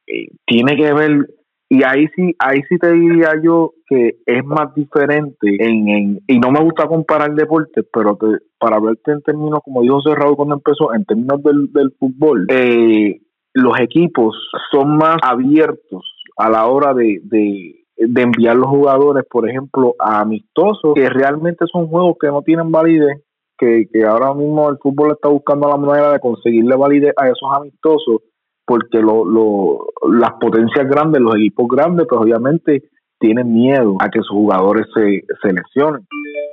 [0.07, 1.27] eh, tiene que ver
[1.73, 6.37] y ahí sí, ahí sí te diría yo que es más diferente en, en y
[6.37, 8.15] no me gusta comparar deportes, pero
[8.59, 13.21] para verte en términos, como dijo Cerrado cuando empezó, en términos del, del fútbol, eh,
[13.55, 14.37] los equipos
[14.71, 16.03] son más abiertos
[16.37, 21.65] a la hora de, de, de enviar los jugadores, por ejemplo, a amistosos, que realmente
[21.71, 23.23] son juegos que no tienen validez,
[23.57, 27.49] que, que ahora mismo el fútbol está buscando la manera de conseguirle validez a esos
[27.51, 28.21] amistosos
[28.65, 32.83] porque lo, lo, las potencias grandes, los equipos grandes, pues obviamente
[33.19, 36.05] tienen miedo a que sus jugadores se, se lesionen.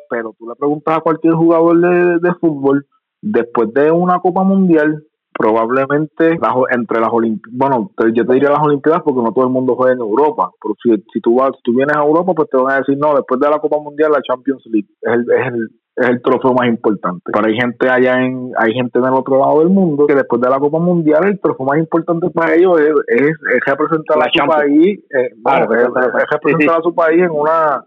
[0.09, 2.87] Pero tú le preguntas a cualquier jugador de, de fútbol,
[3.20, 5.05] después de una Copa Mundial,
[5.40, 6.38] probablemente
[6.70, 9.94] entre las Olimpiadas, bueno, yo te diría las Olimpiadas porque no todo el mundo juega
[9.94, 12.74] en Europa, pero si, si, tú vas, si tú vienes a Europa, pues te van
[12.74, 15.70] a decir, no, después de la Copa Mundial, la Champions League es el, es el,
[15.96, 17.22] es el trofeo más importante.
[17.33, 20.42] Pero hay gente allá en, hay gente en el otro lado del mundo que después
[20.42, 23.33] de la Copa Mundial el trofeo más importante para ellos es, es,
[23.64, 27.83] representar a su país, eh, es, representar a su país en una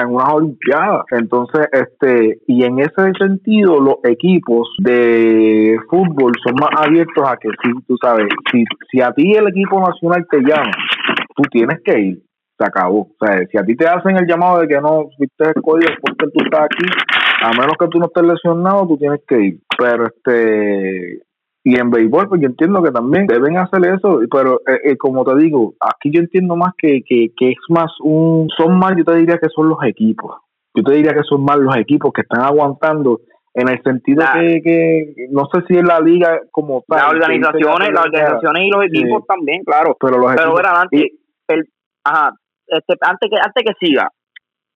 [0.00, 1.04] en unas olimpiadas.
[1.10, 7.48] Entonces, este, y en ese sentido, los equipos de fútbol son más abiertos a que
[7.62, 10.72] si tú sabes, si, si a ti el equipo nacional te llama,
[11.36, 12.22] tú tienes que ir
[12.58, 13.08] se acabó.
[13.18, 16.30] O sea, si a ti te hacen el llamado de que no fuiste escogido porque
[16.32, 16.86] tú estás aquí,
[17.42, 19.60] a menos que tú no estés lesionado, tú tienes que ir.
[19.78, 21.22] Pero este
[21.64, 25.24] y en béisbol, pues yo entiendo que también deben hacer eso, pero eh, eh, como
[25.24, 29.04] te digo, aquí yo entiendo más que, que, que es más un, son más, yo
[29.04, 30.34] te diría que son los equipos
[30.74, 33.20] yo te diría que son más los equipos que están aguantando
[33.54, 36.98] en el sentido que, no sé si es la liga como tal.
[36.98, 39.96] Las organizaciones, las organizaciones y los equipos también, claro.
[40.00, 41.10] Pero los pero antes,
[41.48, 41.68] el,
[42.02, 42.32] ajá,
[42.66, 44.08] este, antes que antes que siga,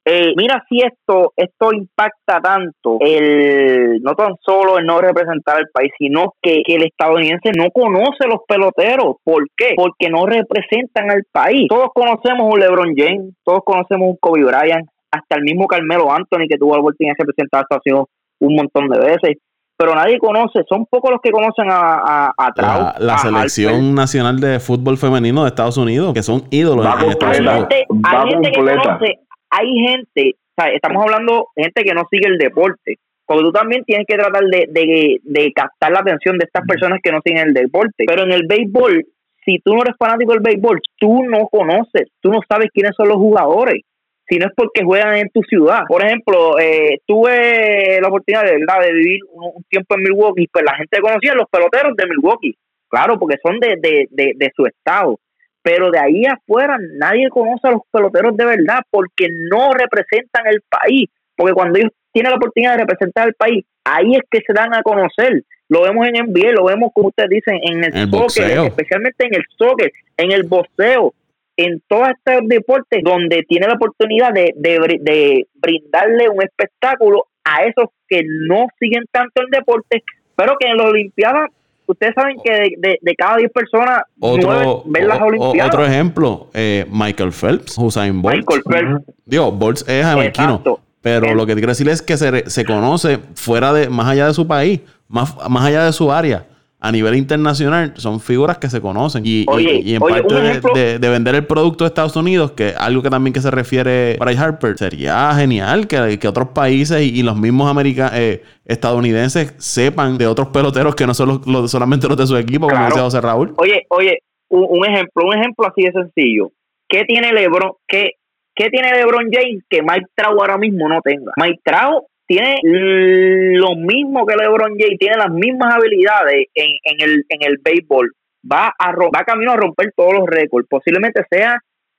[0.09, 5.67] eh, mira si esto esto impacta tanto el no tan solo el no representar al
[5.73, 9.17] país, sino que, el estadounidense no conoce los peloteros.
[9.25, 9.75] ¿Por qué?
[9.75, 11.67] Porque no representan al país.
[11.69, 16.47] Todos conocemos un LeBron James, todos conocemos un Kobe Bryant, hasta el mismo Carmelo Anthony
[16.49, 18.05] que tuvo la oportunidad de representar a estación
[18.39, 19.39] un montón de veces
[19.79, 24.97] pero nadie conoce, son pocos los que conocen a, a, La, selección nacional de fútbol
[24.97, 27.69] femenino de Estados Unidos, que son ídolos en Estados Unidos.
[28.05, 29.19] hay gente que conoce,
[29.51, 33.85] hay gente, sea, estamos hablando de gente que no sigue el deporte, porque tú también
[33.85, 37.49] tienes que tratar de, de, de captar la atención de estas personas que no siguen
[37.49, 39.05] el deporte, pero en el béisbol,
[39.45, 43.09] si tú no eres fanático del béisbol, tú no conoces, tú no sabes quiénes son
[43.09, 43.83] los jugadores
[44.29, 45.83] si no es porque juegan en tu ciudad.
[45.89, 48.81] Por ejemplo, eh, tuve la oportunidad de, ¿verdad?
[48.83, 52.57] de vivir un, tiempo en Milwaukee, pues la gente conocía a los peloteros de Milwaukee,
[52.89, 55.19] claro, porque son de, de, de, su estado.
[55.67, 60.63] Pero de ahí afuera nadie conoce a los peloteros de verdad porque no representan el
[60.69, 61.11] país.
[61.35, 64.73] Porque cuando ellos tienen la oportunidad de representar el país, ahí es que se dan
[64.75, 65.43] a conocer.
[65.69, 69.35] Lo vemos en NBA, lo vemos, como ustedes dicen, en el, el soccer, especialmente en
[69.35, 71.13] el soccer, en el boxeo
[71.57, 77.87] en todos estos deportes donde tiene la oportunidad de, de, brindarle un espectáculo a esos
[78.07, 80.05] que no siguen tanto el deporte,
[80.37, 81.51] pero que en las Olimpiadas,
[81.87, 85.75] ustedes saben que de, de, cada 10 personas, otro, ven las Olimpiadas.
[85.75, 88.37] Otro ejemplo, eh, Michael Phelps, Usain Bolt.
[88.37, 89.05] Michael Phelps.
[89.25, 90.63] Digo, Bolt es jamaiquino.
[91.01, 94.35] Pero lo que quiero decir es que se, se conoce fuera de, más allá de
[94.35, 96.45] su país, más, más allá de su área
[96.79, 99.23] a nivel internacional son figuras que se conocen.
[99.25, 103.41] Y, en parte de, vender el producto de Estados Unidos, que algo que también que
[103.41, 107.75] se refiere Bryce Harper, sería genial que, que otros países y, los mismos
[108.13, 112.69] eh, estadounidenses sepan de otros peloteros que no son los, solamente los de su equipo,
[112.69, 113.55] como decía José Raúl.
[113.57, 116.51] Oye, oye, un, ejemplo, un ejemplo así de sencillo.
[116.89, 117.73] ¿Qué tiene LeBron?
[117.89, 118.13] ¿Qué,
[118.55, 121.33] ¿Qué tiene LeBron James que Mike Trout ahora mismo no tenga?
[121.37, 127.25] Mike Trout tiene lo mismo que LeBron James, tiene las mismas habilidades en, en, el,
[127.29, 128.13] en el béisbol.
[128.51, 130.69] Va a, va camino a romper todos los récords.
[130.69, 131.59] Posiblemente sea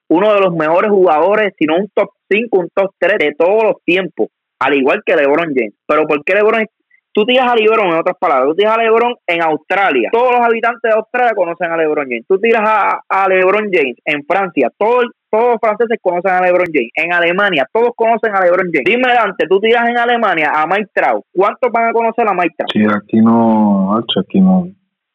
[0.09, 3.63] uno de los mejores jugadores, si no un top 5, un top 3 de todos
[3.63, 4.27] los tiempos,
[4.59, 5.73] al igual que LeBron James.
[5.85, 6.65] Pero ¿por qué LeBron?
[7.13, 10.09] Tú tiras a LeBron, en otras palabras, tú tiras a LeBron en Australia.
[10.11, 12.25] Todos los habitantes de Australia conocen a LeBron James.
[12.27, 14.69] Tú tiras a, a LeBron James en Francia.
[14.77, 16.91] Todo el, todos los franceses conocen a LeBron James.
[16.95, 18.85] En Alemania, todos conocen a LeBron James.
[18.85, 21.25] Dime, Dante, tú tiras en Alemania a Mike Trout.
[21.33, 22.71] ¿Cuántos van a conocer a Mike Trout?
[22.71, 24.67] Sí, aquí no, aquí no.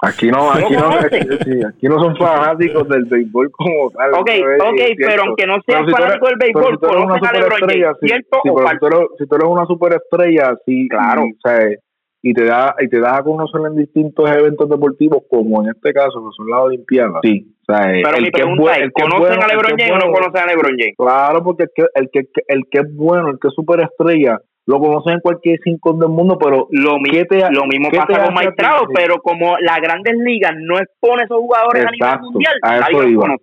[0.04, 4.10] Aquí no, aquí no, aquí no son fanáticos del béisbol como tal.
[4.14, 7.96] Ok, ok, pero aunque no sean fanáticos del béisbol, conocen a LeBron James.
[8.00, 8.88] ¿Cierto o falso?
[9.16, 11.22] Si tú, eres, una superestrella, sí, claro.
[11.22, 11.68] o sea,
[12.20, 15.92] y te da y te da a conocer en distintos eventos deportivos como en este
[15.92, 19.78] caso que son las olimpiadas sí sea pero el que es bueno, conocen a LeBron
[19.78, 22.78] James o no conocen a LeBron James claro porque el que el que el que
[22.78, 26.92] es bueno el que es superestrella lo conocen en cualquier cinco del mundo, pero lo,
[26.92, 28.54] lo mismo pasa con Mike
[28.94, 33.08] pero como las grandes ligas no expone a esos jugadores a nivel mundial, a eso
[33.08, 33.36] iba,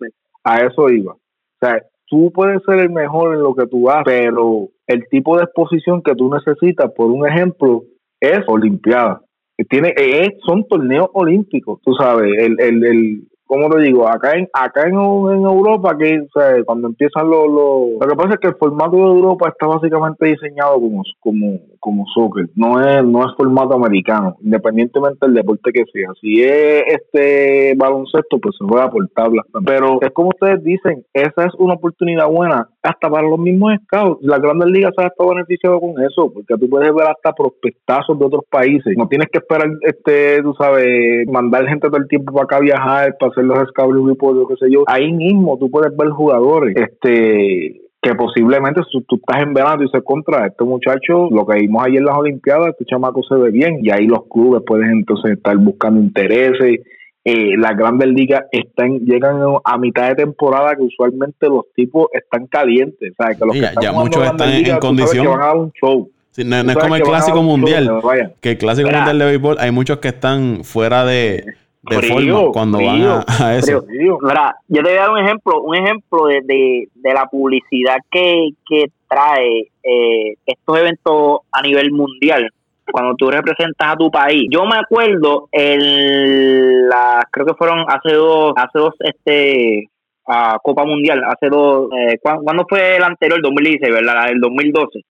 [0.43, 1.13] a eso iba.
[1.13, 1.19] O
[1.59, 5.43] sea, tú puedes ser el mejor en lo que tú haces, pero el tipo de
[5.43, 7.83] exposición que tú necesitas, por un ejemplo,
[8.19, 9.21] es Olimpiada.
[9.69, 14.07] Tiene, es, son torneos olímpicos, tú sabes, el, el, el, ¿cómo te digo?
[14.07, 16.27] Acá en acá en, Europa, que
[16.65, 20.75] cuando empiezan los, Lo que pasa es que el formato de Europa está básicamente diseñado
[20.75, 26.09] como, como, como soccer, no es, no es formato americano, independientemente del deporte que sea.
[26.21, 29.45] Si es este baloncesto, pues se juega por tablas.
[29.65, 34.19] Pero es como ustedes dicen, esa es una oportunidad buena hasta para los mismos scouts.
[34.21, 38.17] Las grandes ligas se han estado beneficiado con eso, porque tú puedes ver hasta prospectazos
[38.19, 38.95] de otros países.
[38.95, 43.17] No tienes que esperar, este, tú sabes, mandar gente todo el tiempo para acá viajar,
[43.19, 47.81] para los scouts grupos, lo que sé yo, ahí mismo tú puedes ver jugadores este
[48.01, 51.83] que posiblemente tú, tú estás en verano y dices contra este muchacho, lo que vimos
[51.85, 55.31] ayer en las Olimpiadas, este chamaco se ve bien y ahí los clubes pueden entonces
[55.33, 56.79] estar buscando intereses.
[57.25, 62.47] Eh, las grandes ligas están llegan a mitad de temporada que usualmente los tipos están
[62.47, 63.37] calientes, ¿sabes?
[63.37, 65.27] Que los que ya, muchos están en, condición.
[65.27, 66.09] van a un show.
[66.37, 68.01] no, es como el clásico mundial,
[68.39, 71.43] que el clásico mundial de béisbol hay muchos que están fuera de
[71.81, 73.85] de cuando van a, eso.
[73.87, 78.49] Mira, yo te voy a dar un ejemplo, un ejemplo de, de, la publicidad que,
[78.67, 82.49] que trae eh, estos eventos a nivel mundial.
[82.91, 88.13] Cuando tú representas a tu país, yo me acuerdo el, la, creo que fueron hace
[88.15, 89.89] dos, hace dos, este,
[90.27, 93.39] a Copa Mundial, hace dos, eh, ¿cuándo fue el anterior?
[93.41, 94.29] 2016, ¿verdad?
[94.31, 95.01] El 2012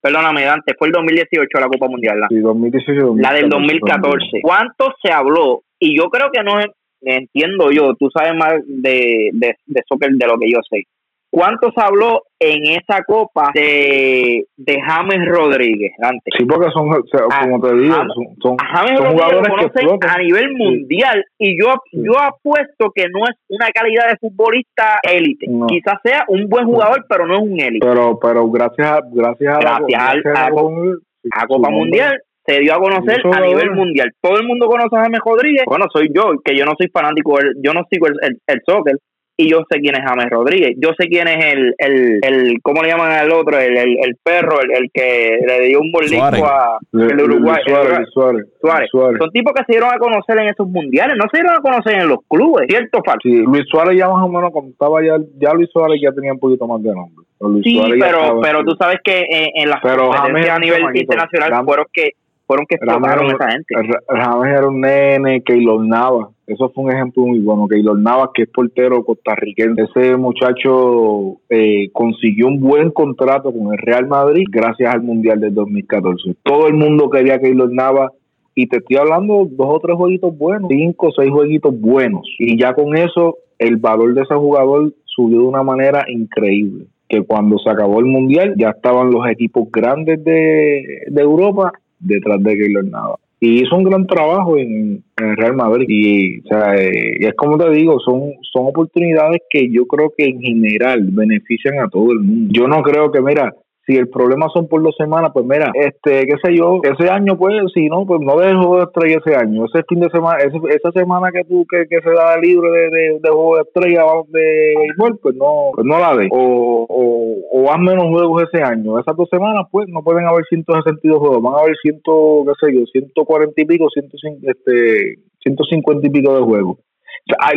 [0.00, 2.20] perdóname, Dante, fue el 2018 la Copa Mundial.
[2.20, 4.40] La, sí, 2018, la del 2014.
[4.42, 5.62] ¿Cuánto se habló?
[5.80, 6.60] Y yo creo que no
[7.02, 10.84] entiendo yo, tú sabes más de, de, de soccer de lo que yo sé.
[11.32, 16.34] ¿Cuánto se habló en esa copa de, de James Rodríguez antes?
[16.36, 17.94] Sí, porque son, ah, como te digo,
[18.42, 23.70] son, James jugadores que a nivel mundial y yo yo apuesto que no es una
[23.70, 25.46] calidad de futbolista élite.
[25.68, 27.86] Quizás sea un buen jugador, pero no es un élite.
[27.86, 33.70] Pero pero gracias a, gracias a, la, Copa Mundial se dio a conocer a nivel
[33.72, 34.10] mundial.
[34.20, 35.64] Todo el mundo conoce a James Rodríguez.
[35.66, 38.96] Bueno, soy yo, que yo no soy fanático, yo no sigo el, el, el soccer,
[39.40, 40.72] y yo sé quién es James Rodríguez.
[40.76, 43.58] Yo sé quién es el, el, el ¿cómo le llaman al otro?
[43.58, 47.62] El, el, el perro, el, el, que le dio un bolisco a el Uruguay.
[47.66, 48.46] Suárez, Suárez,
[48.90, 49.18] Suárez.
[49.18, 52.02] Son tipos que se dieron a conocer en esos mundiales, no se dieron a conocer
[52.02, 53.20] en los clubes, ¿cierto falso?
[53.22, 56.32] Sí, Luis Suárez ya más o menos como estaba ya, ya Luis Suárez ya tenía
[56.32, 57.24] un poquito más de nombre.
[57.64, 62.10] sí, pero, pero tú sabes que en, en las competencias a nivel internacional fueron que
[62.50, 63.74] fueron que explotaron esa gente.
[64.08, 66.30] James era un nene, Keylor Nava.
[66.48, 67.68] Eso fue un ejemplo muy bueno.
[67.68, 69.84] Keylor Nava, que es portero costarricense.
[69.84, 75.54] Ese muchacho eh, consiguió un buen contrato con el Real Madrid gracias al Mundial del
[75.54, 76.34] 2014.
[76.42, 78.10] Todo el mundo quería Keylor Nava
[78.56, 82.26] y te estoy hablando dos o tres jueguitos buenos, cinco o seis jueguitos buenos.
[82.40, 86.86] Y ya con eso, el valor de ese jugador subió de una manera increíble.
[87.08, 92.42] Que cuando se acabó el mundial, ya estaban los equipos grandes de, de Europa detrás
[92.42, 93.16] de Keylor Nava.
[93.42, 95.86] Y hizo un gran trabajo en, el Real Madrid.
[95.88, 100.26] Y, o sea, eh, es como te digo, son, son oportunidades que yo creo que
[100.26, 102.52] en general benefician a todo el mundo.
[102.52, 103.54] Yo no creo que, mira,
[103.90, 107.36] si el problema son por dos semanas, pues mira, este, qué sé yo, ese año,
[107.36, 109.64] pues, si no, pues no dejo juego de estrella ese año.
[109.64, 113.18] Ese fin de semana, esa semana que tú, que, que se da libre de, de,
[113.20, 116.28] de juego de estrella de béisbol, pues no, pues no la de.
[116.30, 118.98] O, o, o haz menos juegos ese año.
[118.98, 122.74] Esas dos semanas, pues, no pueden haber 162 juegos, van a haber ciento, qué sé
[122.74, 126.78] yo, 140 y pico, 150, este, 150 y pico de juegos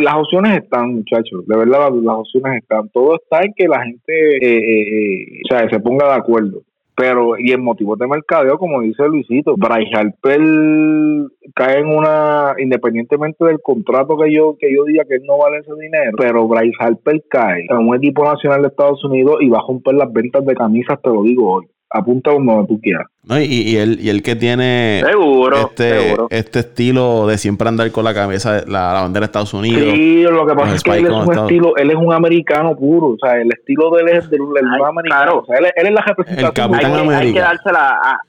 [0.00, 2.88] las opciones están, muchachos, de verdad las, opciones están.
[2.90, 6.62] Todo está en que la gente eh, eh, eh, o sea, se ponga de acuerdo.
[6.96, 10.40] Pero, y en motivos de mercadeo, como dice Luisito, Bryce Harper
[11.52, 15.58] cae en una, independientemente del contrato que yo, que yo diga que él no vale
[15.58, 19.58] ese dinero, pero Bryce Harper cae en un equipo nacional de Estados Unidos y va
[19.58, 23.06] a romper las ventas de camisas, te lo digo hoy apunta donde tú quieras.
[23.22, 28.04] No, y, y, él, y él que tiene este, este estilo de siempre andar con
[28.04, 29.94] la cabeza, la, la bandera de Estados Unidos.
[29.94, 33.10] Sí, lo que pasa es que él es un estilo, él es un americano puro,
[33.10, 34.42] o sea, el estilo de él es del,
[34.86, 35.38] americano.
[35.38, 36.48] O sea, él, él, es la representación.
[36.48, 37.18] El Capitán hay, América.
[37.20, 38.20] Hay que dársela a,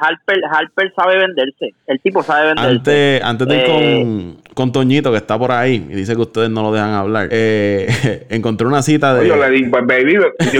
[0.00, 1.74] Harper, Harper sabe venderse.
[1.86, 2.70] El tipo sabe venderse.
[2.70, 6.20] Antes, antes de ir con, eh, con, Toñito, que está por ahí, y dice que
[6.20, 9.26] ustedes no lo dejan hablar, eh, encontré una cita de.
[9.26, 10.14] Yo le di, pues, baby,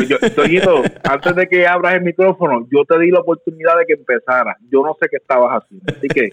[0.09, 3.94] yo, Toñito, antes de que abras el micrófono, yo te di la oportunidad de que
[3.94, 4.57] empezara.
[4.70, 5.92] Yo no sé qué estabas haciendo.
[5.96, 6.31] Así que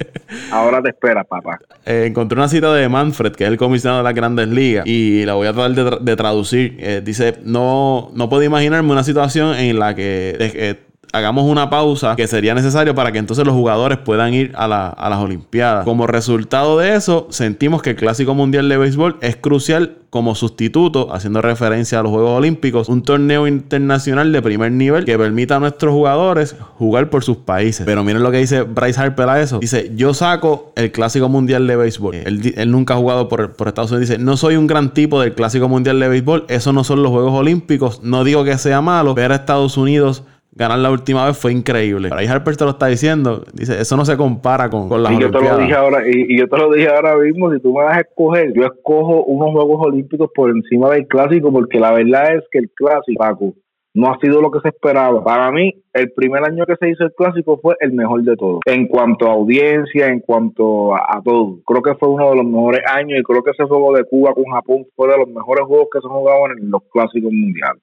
[0.52, 1.60] ahora te espera, papá.
[1.86, 5.26] Eh, encontré una cita de Manfred, que es el comisionado de las grandes ligas, y
[5.26, 7.04] la voy a tratar de, traducir.
[7.04, 12.56] dice: no, no puedo imaginarme una situación en la que hagamos una pausa que sería
[12.56, 15.86] necesario para que entonces los jugadores puedan ir a, las Olimpiadas.
[15.86, 21.12] Como resultado de eso, sentimos que el Clásico Mundial de Béisbol es crucial como sustituto,
[21.14, 25.60] haciendo referencia a los Juegos Olímpicos, un torneo internacional de primer nivel que permita a
[25.60, 27.86] nuestros jugadores jugar por sus países.
[27.86, 29.60] Pero miren lo que dice Bryce Harper a eso.
[29.60, 32.16] Dice, yo saco el Clásico Mundial de Béisbol.
[32.16, 34.10] Él, nunca ha jugado por, Estados Unidos.
[34.10, 36.46] Dice, no soy un gran tipo del Clásico Mundial de Béisbol.
[36.48, 38.04] Eso no son los Juegos Olímpicos.
[38.04, 39.16] No digo que sea malo.
[39.16, 40.24] Ver a Estados Unidos
[40.56, 42.10] ganar la última vez fue increíble.
[42.10, 43.44] Pero ahí Harper te lo está diciendo.
[43.54, 46.38] Dice, eso no se compara con, con las y yo te lo dije ahora y,
[46.38, 47.52] yo te lo dije ahora mismo.
[47.52, 51.52] Si tú me vas a escoger, yo escojo unos Juegos Olímpicos por encima del Clásico
[51.52, 53.54] porque la verdad es que el Clásico, Paco,
[53.96, 55.24] no ha sido lo que se esperaba.
[55.24, 58.60] Para mí, el primer año que se hizo el Clásico fue el mejor de todos.
[58.66, 61.60] En cuanto a audiencia, en cuanto a, todo.
[61.66, 64.34] Creo que fue uno de los mejores años y creo que ese juego de Cuba
[64.34, 67.82] con Japón fue de los mejores juegos que se han jugado en los Clásicos Mundiales.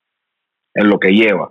[0.74, 1.50] En lo que lleva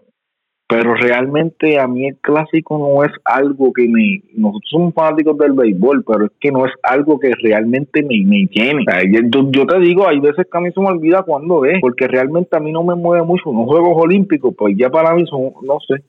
[0.69, 4.21] pero realmente a mí el clásico no es algo que me...
[4.35, 8.45] Nosotros somos fanáticos del béisbol, pero es que no es algo que realmente me, me
[8.51, 8.85] llene.
[9.31, 12.55] yo, te digo, hay veces que a mí se me olvida cuando es, porque realmente
[12.55, 15.79] a mí no me mueve mucho unos Juegos Olímpicos, pues ya para mí son, no
[15.87, 16.03] sé,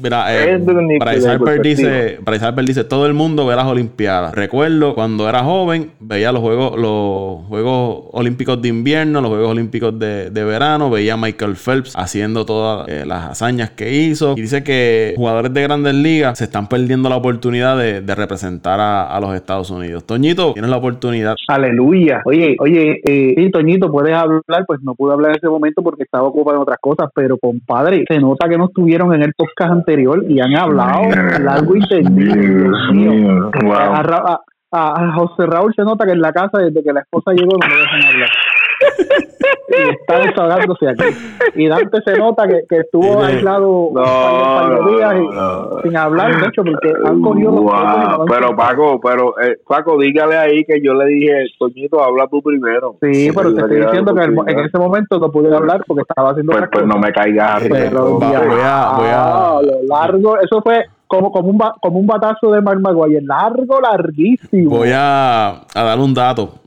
[0.00, 2.18] Mira, eh, Bryce Harper dice,
[2.64, 4.32] dice, todo el mundo ve las Olimpiadas.
[4.32, 9.98] Recuerdo cuando era joven, veía los Juegos, los Juegos Olímpicos de invierno, los Juegos Olímpicos
[9.98, 14.34] de, verano, veía a Michael Phelps haciendo todas eh, las hazañas que hizo.
[14.36, 19.18] Y dice que jugadores de grandes ligas se están perdiendo la oportunidad de, representar a,
[19.20, 20.04] los Estados Unidos.
[20.04, 21.34] Toñito, tienes la oportunidad.
[21.48, 22.22] Aleluya.
[22.26, 26.04] Oye, oye, eh, sí, Toñito, puedes hablar, pues no pude hablar en ese momento porque
[26.04, 29.63] estaba ocupado en otras cosas, pero compadre, se nota que no estuvieron en el podcast
[29.64, 31.10] podcast anterior y han hablado
[31.40, 33.50] largo y tendido.
[34.76, 37.68] A, José Raúl se nota que en la casa, desde que la esposa llegó, no
[37.68, 38.30] lo dejan hablar
[39.68, 41.04] y está desahogándose aquí.
[41.54, 46.92] Y Dante se nota que, que estuvo aislado no, días y, sin hablar mucho porque
[47.04, 52.02] han cogido los Pero Paco, pero eh, Paco, dígale ahí que yo le dije, Toñito,
[52.02, 52.96] habla tú primero.
[53.00, 56.52] Sí, pero te estoy diciendo que en ese momento no pude hablar porque estaba haciendo
[56.52, 59.60] Pues, pues no me caigas Pero voy a, voy a...
[59.88, 64.70] largo, eso fue como, como, un, como un batazo de Mark Maguire, largo, larguísimo.
[64.70, 66.63] Voy a, a dar un dato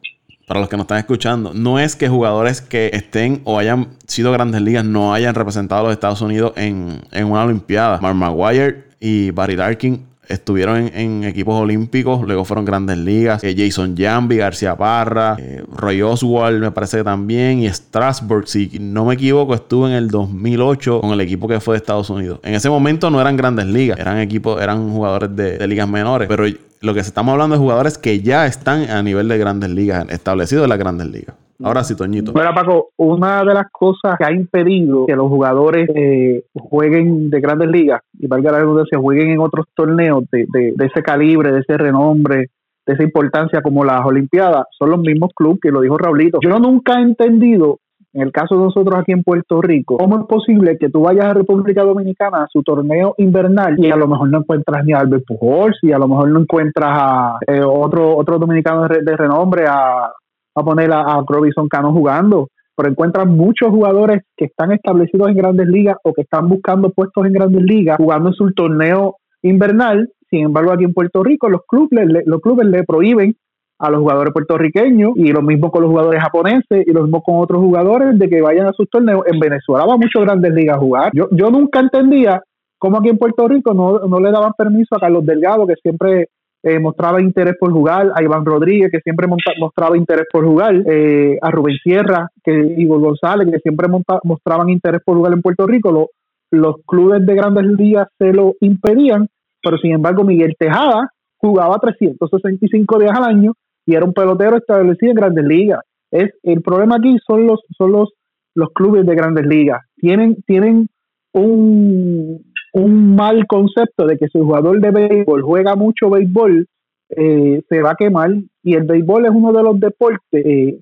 [0.48, 4.32] para los que nos están escuchando, no es que jugadores que estén o hayan sido
[4.32, 8.00] grandes ligas no hayan representado a los Estados Unidos en, en una Olimpiada.
[8.00, 13.44] Mark y Barry Larkin estuvieron en, equipos olímpicos, luego fueron grandes ligas.
[13.44, 18.78] Eh, Jason Jambi, García Parra, eh, Roy Oswald, me parece que también, y Strasburg, si
[18.80, 22.40] no me equivoco, estuvo en el 2008 con el equipo que fue de Estados Unidos.
[22.44, 26.28] En ese momento no eran grandes ligas, eran equipos, eran jugadores de, de ligas menores,
[26.28, 26.46] pero
[26.82, 30.64] lo que estamos hablando de jugadores que ya están a nivel de grandes ligas, establecidos
[30.64, 31.36] en las grandes ligas.
[31.64, 32.34] Ahora sí, Toñito.
[32.34, 37.40] Bueno, Paco, una de las cosas que ha impedido que los jugadores eh, jueguen de
[37.40, 41.60] grandes ligas, y valga la redundancia, jueguen en otros torneos de, de, ese calibre, de
[41.62, 42.50] ese renombre,
[42.86, 46.40] de esa importancia como las Olimpiadas, son los mismos clubes que lo dijo Raulito.
[46.42, 47.80] Yo nunca he entendido
[48.14, 51.26] en el caso de nosotros aquí en Puerto Rico, ¿cómo es posible que tú vayas
[51.26, 55.00] a República Dominicana a su torneo invernal y a lo mejor no encuentras ni a
[55.00, 59.66] Albert Pujols y a lo mejor no encuentras a eh, otro otro dominicano de, renombre
[59.68, 60.12] a,
[60.60, 62.50] a poner a, a Robinson Cano jugando?
[62.76, 67.26] Pero encuentras muchos jugadores que están establecidos en grandes ligas o que están buscando puestos
[67.26, 70.10] en grandes ligas jugando en su torneo invernal.
[70.30, 73.36] Sin embargo, aquí en Puerto Rico los clubes, los clubes le prohíben
[73.80, 77.38] a los jugadores puertorriqueños y lo mismo con los jugadores japoneses y lo mismo con
[77.38, 79.24] otros jugadores de que vayan a sus torneos.
[79.28, 81.12] En Venezuela va muchos grandes ligas a jugar.
[81.14, 82.42] Yo, yo nunca entendía
[82.80, 86.30] cómo aquí en Puerto Rico no, no le daban permiso a Carlos Delgado, que siempre
[86.68, 91.38] eh, mostraba interés por jugar, a Iván Rodríguez, que siempre mostraba interés por jugar, eh,
[91.42, 93.88] a Rubén Sierra que, y González, que siempre
[94.24, 96.10] mostraban interés por jugar en Puerto Rico.
[96.52, 99.28] los clubes de grandes ligas se lo impedían,
[99.62, 103.54] pero sin embargo Miguel Tejada jugaba 365 días al año
[103.86, 105.80] y era un pelotero establecido en grandes ligas.
[106.12, 108.10] Es, el problema aquí son los, son los,
[108.56, 109.82] los clubes de grandes ligas.
[109.96, 110.90] Tienen, tienen
[111.34, 116.68] un, un mal concepto de que si el jugador de béisbol juega mucho béisbol,
[117.10, 118.32] eh, se va a quemar.
[118.64, 120.80] Y el béisbol es uno de los deportes, eh,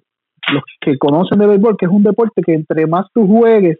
[0.54, 3.80] los que conocen de béisbol, que es un deporte que entre más tú juegues,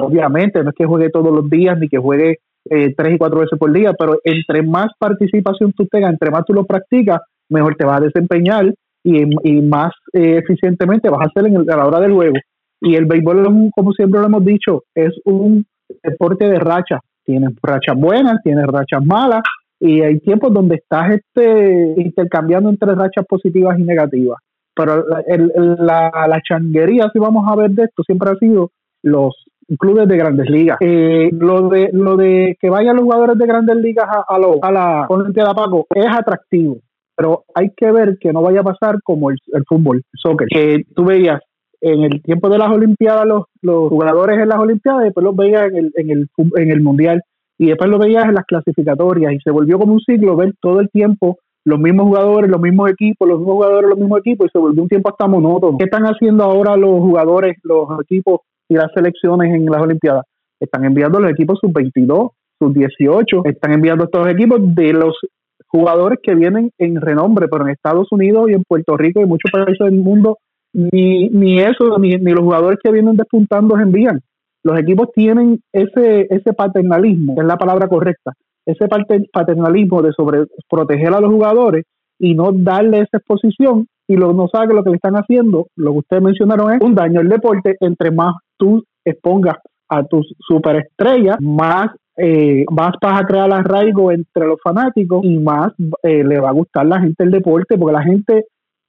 [0.00, 2.38] obviamente no es que juegue todos los días ni que juegue
[2.70, 6.44] eh, tres y cuatro veces por día, pero entre más participación tú tengas, entre más
[6.46, 8.72] tú lo practicas, mejor te vas a desempeñar
[9.04, 12.36] y, más eh, eficientemente vas a hacer en a la hora del juego.
[12.80, 15.66] Y el béisbol, como siempre lo hemos dicho, es un
[16.02, 17.00] deporte de rachas.
[17.24, 19.42] Tienes rachas buenas, tienes rachas malas,
[19.80, 24.38] y hay tiempos donde estás este, intercambiando entre rachas positivas y negativas.
[24.74, 28.70] Pero la, la changuería, si vamos a ver de esto, siempre ha sido
[29.02, 29.44] los
[29.78, 30.78] clubes de grandes ligas.
[30.80, 34.58] Eh, lo de lo de que vayan los jugadores de grandes ligas a, a, lo,
[34.62, 36.78] a la Paco es atractivo
[37.16, 40.82] pero hay que ver que no vaya a pasar como el, fútbol, el soccer, que
[40.94, 41.40] tú veías
[41.84, 45.68] en el tiempo de las Olimpiadas los, los jugadores en las Olimpiadas, después los veías
[45.68, 47.22] en el, en, el, en el Mundial
[47.58, 50.80] y después los veías en las clasificatorias y se volvió como un siglo ver todo
[50.80, 54.50] el tiempo los mismos jugadores, los mismos equipos, los mismos jugadores, los mismos equipos y
[54.50, 55.78] se volvió un tiempo hasta monótono.
[55.78, 60.24] ¿Qué están haciendo ahora los jugadores, los equipos y las selecciones en las Olimpiadas?
[60.60, 65.18] Están enviando los equipos sub-22, sub-18, están enviando estos equipos de los
[65.66, 69.50] jugadores que vienen en renombre, pero en Estados Unidos y en Puerto Rico y muchos
[69.50, 70.38] países del mundo,
[70.74, 74.20] ni, ni eso, ni, ni los jugadores que vienen despuntando envían.
[74.62, 78.32] Los equipos tienen ese, ese paternalismo, es la palabra correcta,
[78.66, 78.86] ese
[79.32, 81.84] paternalismo de sobre proteger a los jugadores
[82.18, 85.68] y no darle esa exposición y lo, no sabe que lo que le están haciendo,
[85.76, 89.56] lo que ustedes mencionaron es un daño al deporte, entre más tú expongas
[89.88, 95.72] a tus superestrellas, más eh, más vas a crear arraigo entre los fanáticos y más
[96.04, 98.44] eh, le va a gustar la gente el deporte, porque la gente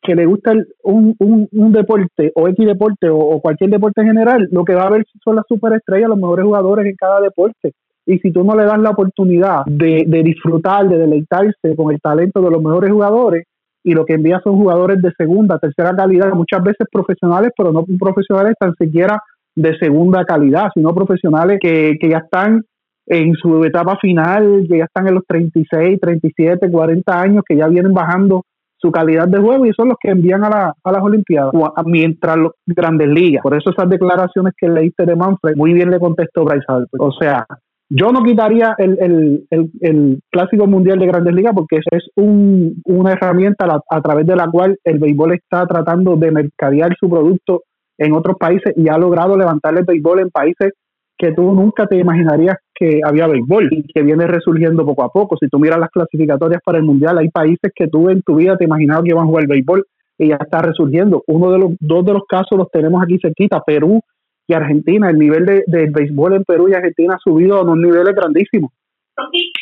[0.05, 0.53] que le gusta
[0.83, 4.89] un, un, deporte o X deporte o, cualquier deporte en general, lo que va a
[4.89, 7.73] ver son las superestrellas, los mejores jugadores en cada deporte.
[8.05, 11.99] Y si tú no le das la oportunidad de, de disfrutar, de deleitarse con el
[11.99, 13.45] talento de los mejores jugadores,
[13.83, 17.85] y lo que envía son jugadores de segunda, tercera calidad, muchas veces profesionales, pero no
[17.99, 19.19] profesionales tan siquiera
[19.55, 22.63] de segunda calidad, sino profesionales que, que ya están
[23.07, 27.67] en su etapa final, que ya están en los 36, 37, 40 años, que ya
[27.67, 28.43] vienen bajando
[28.77, 31.53] su calidad de juego y son los que envían a, la, a las Olimpiadas,
[31.85, 33.41] mientras los grandes ligas.
[33.41, 36.99] Por eso esas declaraciones que leíste de Manfred, muy bien le contestó Bryce Harper.
[36.99, 37.45] O sea,
[37.89, 43.79] Yo no quitaría el, el, clásico mundial de grandes ligas porque es un, una herramienta
[43.89, 47.61] a, través de la cual el béisbol está tratando de mercadear su producto
[47.97, 50.73] en otros países y ha logrado levantar el béisbol en países
[51.17, 55.37] que tú nunca te imaginarías que había béisbol y que viene resurgiendo poco a poco.
[55.37, 58.57] Si tú miras las clasificatorias para el mundial, hay países que tú en tu vida
[58.57, 59.85] te imaginabas que iban a jugar béisbol
[60.17, 61.23] y ya está resurgiendo.
[61.27, 64.01] Uno de los dos de los casos los tenemos aquí cerquita, Perú
[64.47, 65.09] y Argentina.
[65.09, 68.71] El nivel de, béisbol en Perú y Argentina ha subido a unos niveles grandísimos.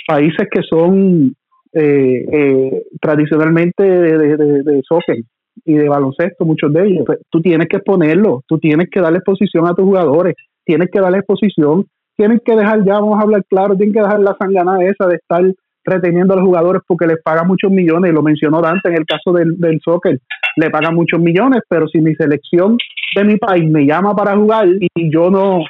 [0.07, 1.35] Países que son
[1.73, 5.17] eh, eh, tradicionalmente de, de, soccer
[5.65, 7.03] y de baloncesto, muchos de ellos.
[7.05, 10.35] Pues, tú tienes que exponerlo, tú tienes que darle exposición a tus jugadores,
[10.65, 11.85] tienes que darle exposición,
[12.15, 15.15] tienes que dejar ya, vamos a hablar claro, tienes que dejar la sangana esa de
[15.15, 15.43] estar
[15.85, 19.33] reteniendo a los jugadores porque les pagan muchos millones, lo mencionó Dante en el caso
[19.33, 20.19] del, del soccer,
[20.55, 22.77] le pagan muchos millones, pero si mi selección
[23.15, 25.63] de mi país me llama para jugar y yo no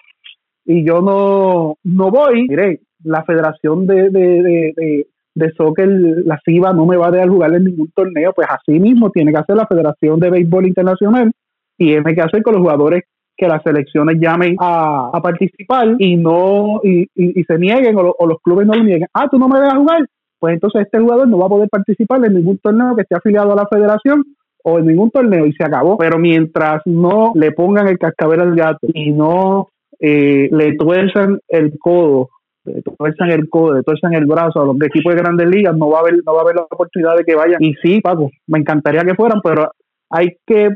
[0.66, 6.74] y yo no, no voy, mire, la Federación de, de, de, de, Soccer, la FIBA,
[6.74, 9.58] no me va a dejar jugar en ningún torneo, pues así mismo tiene que hacer
[9.58, 11.32] la Federación de Béisbol Internacional,
[11.78, 13.04] y tiene que hacer con los jugadores
[13.36, 18.28] que las selecciones llamen a, a participar y no y, y, se nieguen o, o,
[18.28, 19.08] los clubes no lo nieguen.
[19.14, 20.06] Ah, tú no me dejas jugar.
[20.40, 23.54] Pues entonces este jugador no va a poder participar en ningún torneo que esté afiliado
[23.54, 24.24] a la federación
[24.64, 25.98] o en ningún torneo y se acabó.
[25.98, 29.70] Pero mientras no le pongan el cascabel al gato y no
[30.00, 32.30] eh, le tuerzan el codo,
[32.66, 35.90] le tuerzan el codo, le tuerzan el brazo a los equipos de grandes ligas, no
[35.90, 37.64] va a haber, no va a haber la oportunidad de que vayan.
[37.64, 39.72] Y sí, Paco, me encantaría que fueran, pero
[40.10, 40.70] hay que,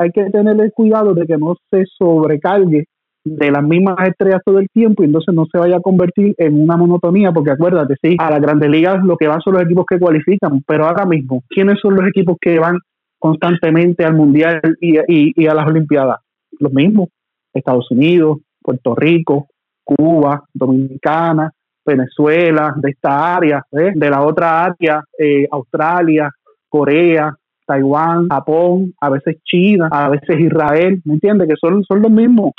[0.00, 2.86] hay que tener cuidado de que no se sobrecargue
[3.22, 6.60] de las mismas estrellas todo el tiempo y entonces no se vaya a convertir en
[6.60, 9.84] una monotonía, porque acuérdate, sí, a las grandes ligas lo que van son los equipos
[9.86, 12.78] que cualifican, pero ahora mismo, ¿quiénes son los equipos que van
[13.20, 16.20] constantemente al Mundial y, a las Olimpiadas.
[16.58, 17.10] Los mismos,
[17.52, 19.48] Estados Unidos, Puerto Rico,
[19.84, 21.52] Cuba, Dominicana,
[21.84, 23.92] Venezuela, de esta área, ¿eh?
[23.94, 26.30] de la otra área, eh, Australia,
[26.68, 27.36] Corea,
[27.70, 31.48] Taiwán, Japón, a veces China, a veces Israel, ¿me entiendes?
[31.48, 32.52] Que son, son los mismos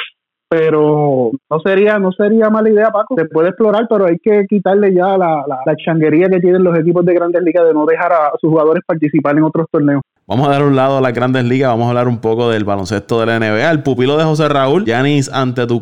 [0.52, 3.16] pero no sería no sería mala idea, Paco.
[3.18, 7.06] Se puede explorar, pero hay que quitarle ya la, la, changuería que tienen los equipos
[7.06, 10.02] de grandes ligas de no dejar a sus jugadores participar en otros torneos.
[10.28, 12.66] Vamos a dar un lado a las grandes ligas, vamos a hablar un poco del
[12.66, 13.72] baloncesto de la NBA.
[13.72, 15.32] El pupilo de José Raúl, Yanis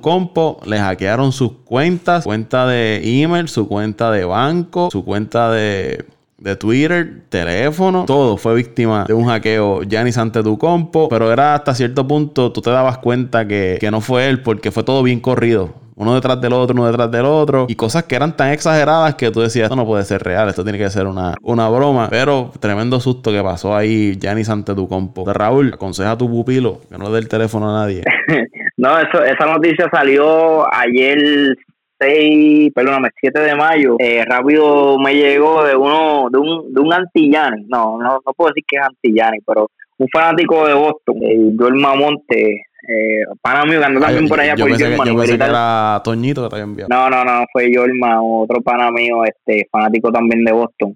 [0.01, 6.05] compo le hackearon sus cuentas, cuenta de email, su cuenta de banco, su cuenta de
[6.40, 11.56] de Twitter, teléfono, todo fue víctima de un hackeo Giannis ante tu compo, pero era
[11.56, 15.04] hasta cierto punto tú te dabas cuenta que, que no fue él porque fue todo
[15.04, 15.74] bien corrido.
[16.00, 17.66] Uno detrás del otro, uno detrás del otro.
[17.68, 20.64] Y cosas que eran tan exageradas que tú decías, esto no puede ser real, esto
[20.64, 22.08] tiene que ser una, una broma.
[22.10, 25.26] Pero tremendo susto que pasó ahí Giannis ante tu compo.
[25.26, 28.04] Raúl, aconseja a tu pupilo que no le dé el teléfono a nadie.
[28.78, 31.58] no, eso, esa noticia salió ayer
[32.00, 36.93] 6, perdóname, 7 de mayo, eh, rápido me llegó de uno, de un, de un
[36.93, 41.56] antillani, no, no, no puedo decir que es antillani, pero un fanático de Boston, el
[41.60, 45.38] Joel Mamonte, eh, pana mío que andó también por allá yo por que, yo pensé
[45.38, 46.89] que era Toñito que te había enviado.
[46.89, 50.95] No, no, no, fue Jorma, otro pana mío, este, fanático también de Boston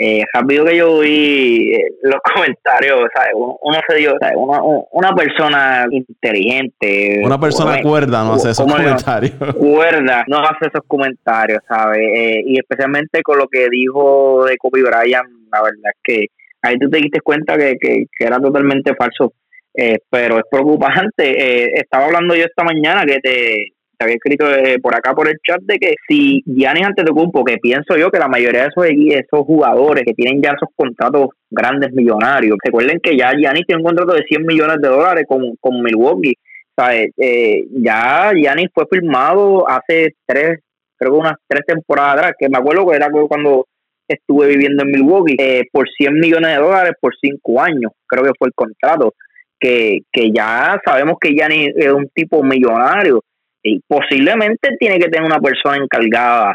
[0.00, 3.32] eh, rápido que yo vi eh, los comentarios, ¿sabes?
[3.34, 4.36] Uno, se dio, ¿sabes?
[4.36, 4.60] Una,
[4.92, 7.20] una, persona inteligente.
[7.24, 9.32] Una persona cuerda no hace esos comentarios.
[9.56, 11.98] Cuerda no hace esos comentarios, ¿sabes?
[11.98, 16.26] Eh, y especialmente con lo que dijo de Kobe Bryant, la verdad es que
[16.62, 19.32] ahí tú te diste cuenta que, que, que era totalmente falso.
[19.74, 21.64] Eh, pero es preocupante.
[21.64, 25.28] Eh, estaba hablando yo esta mañana que te te había escrito eh, por acá por
[25.28, 28.86] el chat de que si Giannis Antetokounmpo, que pienso yo que la mayoría de esos,
[28.86, 33.86] esos jugadores que tienen ya esos contratos grandes millonarios, recuerden que ya Giannis tiene un
[33.86, 36.34] contrato de 100 millones de dólares con, con Milwaukee,
[36.76, 37.10] ¿sabes?
[37.18, 40.60] Eh, ya Giannis fue firmado hace tres,
[40.96, 43.66] creo que unas tres temporadas atrás, que me acuerdo que era cuando
[44.06, 48.32] estuve viviendo en Milwaukee, eh, por 100 millones de dólares por cinco años, creo que
[48.38, 49.14] fue el contrato,
[49.58, 53.22] que, que ya sabemos que Giannis es un tipo millonario,
[53.68, 56.54] y posiblemente tiene que tener una persona encargada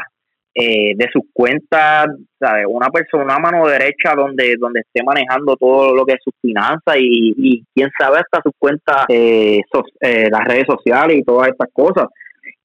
[0.56, 2.06] eh, de sus cuentas,
[2.38, 2.66] ¿sabes?
[2.68, 6.94] una persona, una mano derecha donde, donde esté manejando todo lo que es sus finanzas
[6.96, 9.62] y, quién sabe hasta sus cuentas, eh,
[10.00, 12.06] eh, las redes sociales y todas estas cosas.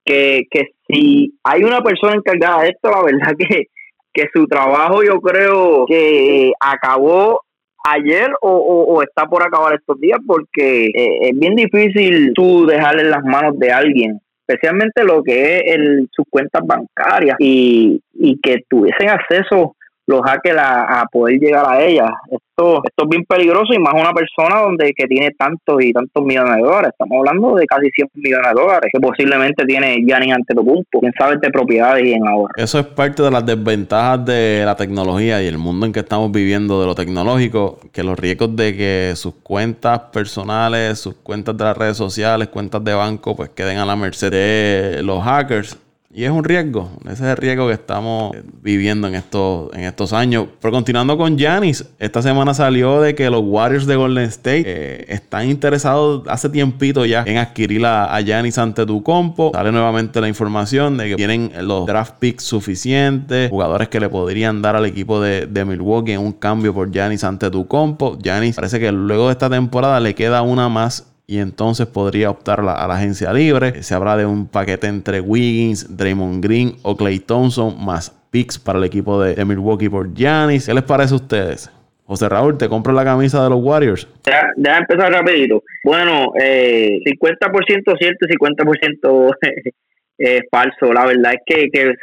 [0.05, 3.65] Que, que si hay una persona encargada de esto, la verdad que,
[4.13, 7.41] que su trabajo yo creo que acabó
[7.85, 13.23] ayer o, está por acabar estos días porque es bien difícil tú dejarle en las
[13.23, 19.09] manos de alguien especialmente lo que es el, sus cuentas bancarias y, y que tuviesen
[19.09, 19.75] acceso
[20.09, 22.09] los hackers a, poder llegar a ella.
[22.31, 26.25] Esto, esto es bien peligroso y más una persona donde que tiene tantos y tantos
[26.25, 26.89] millones de dólares.
[26.93, 30.99] Estamos hablando de casi 100 millones de dólares que posiblemente tiene Gianni Antetokounmpo.
[30.99, 32.53] Quién sabe de propiedades y en ahorro.
[32.57, 36.31] Eso es parte de las desventajas de la tecnología y el mundo en que estamos
[36.31, 41.63] viviendo de lo tecnológico, que los riesgos de que sus cuentas personales, sus cuentas de
[41.65, 45.77] las redes sociales, cuentas de banco, pues queden a la merced de los hackers
[46.11, 50.11] y es un riesgo, ese es el riesgo que estamos viviendo en estos, en estos
[50.11, 50.47] años.
[50.59, 55.05] Pero continuando con Giannis, esta semana salió de que los Warriors de Golden State eh,
[55.09, 59.51] están interesados hace tiempito ya en adquirir a, Giannis ante tu compo.
[59.53, 64.63] Sale nuevamente la información de que tienen los draft picks suficientes, jugadores que le podrían
[64.63, 68.17] dar al equipo de, de Milwaukee en un cambio por Giannis ante tu compo.
[68.19, 72.61] Giannis parece que luego de esta temporada le queda una más y entonces podría optar
[72.61, 73.83] a la agencia libre.
[73.83, 78.79] Se habla de un paquete entre Wiggins, Draymond Green o Clay Thompson más picks para
[78.79, 80.65] el equipo de, Milwaukee por Giannis.
[80.65, 81.71] ¿Qué les parece a ustedes?
[82.05, 84.07] José Raúl, ¿te compro la camisa de los Warriors?
[84.25, 85.61] Deja, empezar rapidito.
[85.83, 89.35] Bueno, eh, 50% cierto y 50%
[90.17, 90.91] es falso.
[90.91, 91.93] La verdad es que,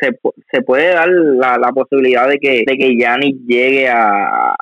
[0.53, 4.55] se, puede dar la, posibilidad de que, de Giannis llegue a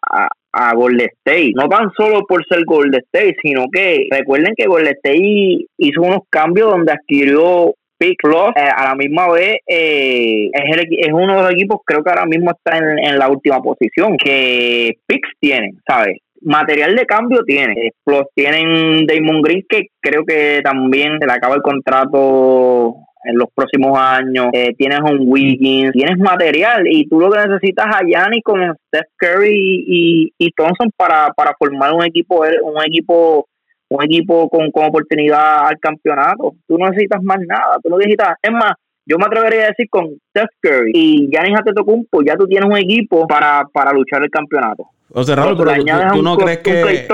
[0.74, 1.52] Golden State.
[1.54, 6.20] No tan solo por ser Golden State, sino que recuerden que Golden State hizo unos
[6.30, 11.42] cambios donde adquirió Pick Plus eh, a la misma vez eh, es, es uno de
[11.42, 16.16] los equipos creo que ahora mismo está en, la última posición que Picks tienen, ¿sabes?
[16.44, 17.92] material de cambio tiene.
[18.04, 23.48] Plus tienen Damon Green, que creo que también se le acaba el contrato en los
[23.54, 28.42] próximos años, eh, tienes un Wiggins, tienes material y tú lo que necesitas a Yanni
[28.42, 33.46] con Steph Curry y, y, Thompson para, para formar un equipo un equipo
[33.88, 36.54] un equipo con, con oportunidad al campeonato.
[36.66, 38.72] Tú no necesitas más nada, tú no necesitas, es más,
[39.06, 42.76] yo me atrevería a decir con Steph Curry y Giannis Antetokounmpo ya tú tienes un
[42.76, 44.88] equipo para, para luchar el campeonato.
[45.16, 45.72] O sea, Raúl, pero
[46.12, 47.06] tú, no crees que,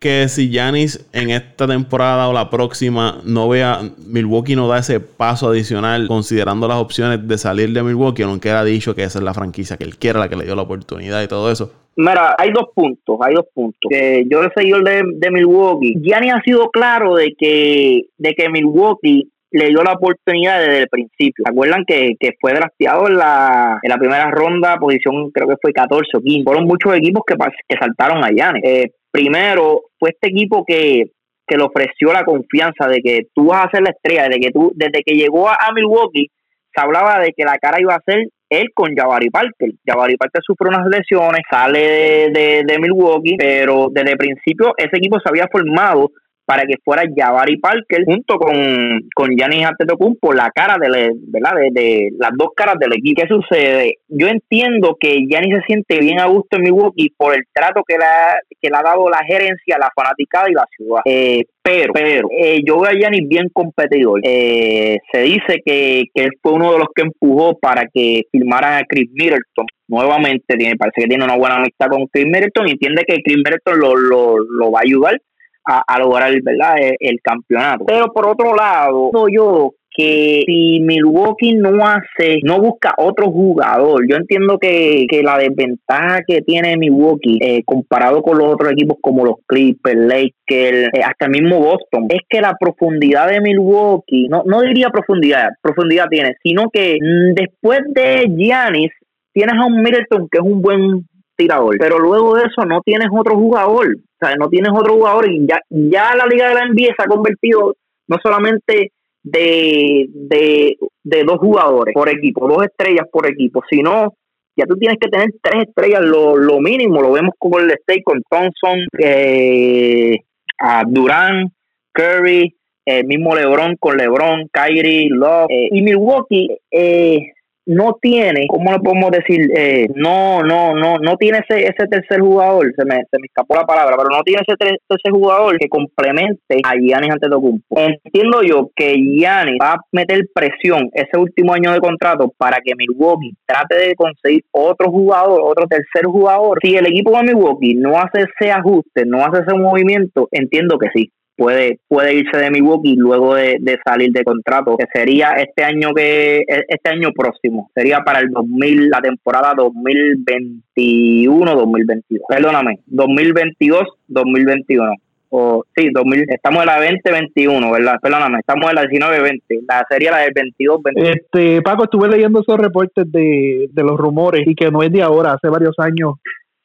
[0.00, 3.78] que si Yanis en esta temporada o la próxima no vea,
[4.08, 8.64] Milwaukee no da ese paso adicional considerando las opciones de salir de Milwaukee, aunque ha
[8.64, 11.22] dicho que esa es la franquicia que él quiere, la que le dio la oportunidad
[11.22, 11.70] y todo eso?
[11.94, 13.88] Mira, hay dos puntos, hay dos puntos.
[13.88, 18.48] Que yo el seguidor de, de Milwaukee, Giannis ha sido claro de que, de que
[18.48, 21.44] Milwaukee le dio la oportunidad desde el principio.
[21.46, 25.56] ¿Se acuerdan que, que fue drafteado en la, en la primera ronda, posición creo que
[25.62, 26.42] fue 14 o 15?
[26.42, 27.36] Fueron muchos equipos que,
[27.68, 28.62] que saltaron a Yanes.
[28.64, 31.04] Eh, primero, fue este equipo que,
[31.46, 34.50] que le ofreció la confianza de que tú vas a ser la estrella, de que
[34.50, 36.30] tú, desde que llegó a, Milwaukee,
[36.74, 39.70] se hablaba de que la cara iba a ser él con Jabari Parker.
[39.86, 44.96] Jabari Parker sufre unas lesiones, sale de, de, de Milwaukee, pero desde el principio ese
[44.96, 46.10] equipo se había formado
[46.44, 51.52] para que fuera Jabari Parker junto con, con Giannis Antetokounmpo la cara de, ¿verdad?
[51.72, 53.22] De, las dos caras del equipo.
[53.22, 53.94] ¿Qué sucede?
[54.08, 57.96] Yo entiendo que Giannis se siente bien a gusto en Milwaukee por el trato que
[57.96, 61.00] le ha, que le ha dado la gerencia, la fanaticada y la ciudad.
[61.04, 64.20] Eh, pero, pero eh, yo veo a Giannis bien competidor.
[64.22, 68.74] Eh, se dice que, que él fue uno de los que empujó para que firmaran
[68.74, 72.72] a Chris Middleton nuevamente tiene, parece que tiene una buena amistad con Chris Middleton y
[72.72, 75.20] entiende que Chris Middleton lo, lo, lo va a ayudar
[75.64, 76.76] a, lograr ¿verdad?
[76.78, 77.84] E, el, campeonato.
[77.86, 84.16] Pero por otro lado, yo que si Milwaukee no hace, no busca otro jugador, yo
[84.16, 89.36] entiendo que, la desventaja que tiene Milwaukee eh, comparado con los otros equipos como los
[89.46, 94.62] Clippers, Lakers, eh, hasta el mismo Boston, es que la profundidad de Milwaukee, no, no
[94.62, 98.90] diría profundidad, profundidad tiene, sino que mm, después de Giannis
[99.32, 101.06] tienes a un Middleton que es un buen
[101.36, 105.30] tirador, pero luego de eso no tienes otro jugador, o sea, no tienes otro jugador
[105.30, 107.74] y ya, ya la liga de la NBA se ha convertido
[108.06, 114.14] no solamente de, de, dos jugadores por equipo, dos estrellas por equipo, sino
[114.56, 118.02] ya tú tienes que tener tres estrellas lo, lo mínimo, lo vemos como el State
[118.04, 120.18] con Thompson, eh,
[120.58, 121.52] a Durán,
[121.92, 122.54] Curry,
[122.84, 127.32] el mismo LeBron con LeBron, Kyrie, Love eh, y Milwaukee eh,
[127.66, 129.50] no tiene, ¿cómo le podemos decir?
[129.56, 133.54] Eh, no, no, no, no tiene ese, ese tercer jugador, se me, se me escapó
[133.54, 137.80] la palabra, pero no tiene ese tercer jugador que complemente a Giannis Antetokounmpo.
[138.04, 142.74] Entiendo yo que Giannis va a meter presión ese último año de contrato para que
[142.76, 146.58] Milwaukee trate de conseguir otro jugador, otro tercer jugador.
[146.62, 150.88] Si el equipo de Milwaukee no hace ese ajuste, no hace ese movimiento, entiendo que
[150.94, 155.92] sí, puede puede irse de Milwaukee luego de, salir de contrato que sería este año
[155.94, 163.82] que e, este año próximo sería para el 2000 la temporada 2021 2022 perdóname 2022
[164.08, 164.94] 2021
[165.36, 167.96] o sí, 2000, estamos en la 2021, ¿verdad?
[168.00, 172.56] Perdóname, estamos en la 19-20, la serie la del 22 Este, Paco, estuve leyendo esos
[172.56, 176.14] reportes de, de los rumores y que no es de ahora, hace varios años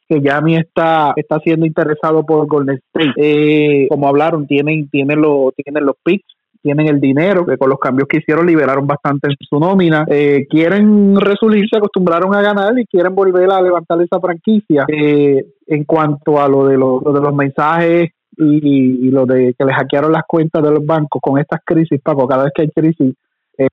[0.09, 3.13] que Yami está está siendo interesado por Golden State.
[3.17, 6.25] Eh, como hablaron, tienen tienen los tienen los picks
[6.61, 11.15] tienen el dinero, que con los cambios que hicieron liberaron bastante su nómina, eh, quieren
[11.15, 14.85] resurgir, se acostumbraron a ganar y quieren volver a levantar esa franquicia.
[14.87, 19.75] Eh, en cuanto a lo de, lo, de los mensajes y, lo de que les
[19.75, 23.15] hackearon las cuentas de los bancos con estas crisis, Paco, cada vez que hay crisis,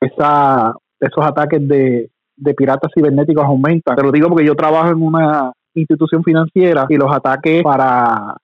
[0.01, 3.97] esa, esos ataques de, de piratas cibernéticos aumentan.
[3.97, 8.37] Te lo digo porque yo trabajo en una institución financiera y los ataques para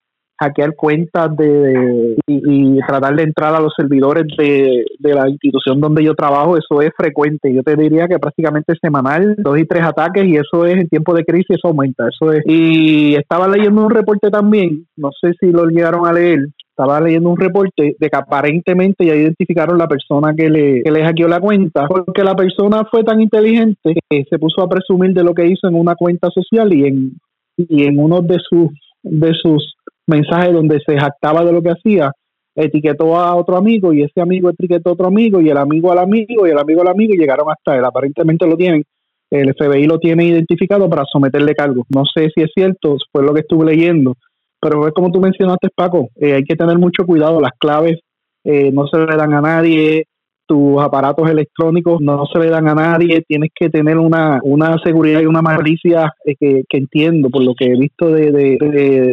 [0.43, 6.15] hackear cuentas de, y, tratar de entrar a los servidores de, la institución donde yo
[6.15, 7.53] trabajo, eso es frecuente.
[7.55, 11.15] Yo te diría que prácticamente semanal, dos y tres ataques y eso es en tiempo
[11.15, 12.09] de crisis, eso aumenta.
[12.09, 12.43] Eso es.
[12.47, 17.29] Y estaba leyendo un reporte también, no sé si lo llegaron a leer, estaba leyendo
[17.29, 21.41] un reporte de que aparentemente ya identificaron la persona que le, que le hackeó la
[21.41, 25.47] cuenta, porque la persona fue tan inteligente que se puso a presumir de lo que
[25.47, 27.13] hizo en una cuenta social y en,
[27.57, 28.71] y en uno de sus
[29.03, 29.75] de sus
[30.07, 32.13] mensaje donde se jactaba de lo que hacía,
[32.55, 35.99] etiquetó a otro amigo y ese amigo etiquetó a otro amigo y el amigo al
[35.99, 37.85] amigo y el amigo al amigo y llegaron hasta él.
[37.85, 38.85] Aparentemente lo tienen,
[39.31, 41.87] el FBI lo tiene identificado para someterle cargos.
[41.95, 44.17] No sé si es cierto, fue lo que estuve leyendo,
[44.63, 47.99] pero es como tú mencionaste, Paco, eh, hay que tener mucho cuidado, las claves
[48.45, 50.07] eh, no se le dan a nadie,
[50.53, 55.23] tus aparatos electrónicos no se le dan a nadie, tienes que tener una, una seguridad
[55.23, 58.59] y una malicia eh, que, entiendo por lo que he visto de de,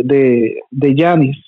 [0.03, 0.89] de, de.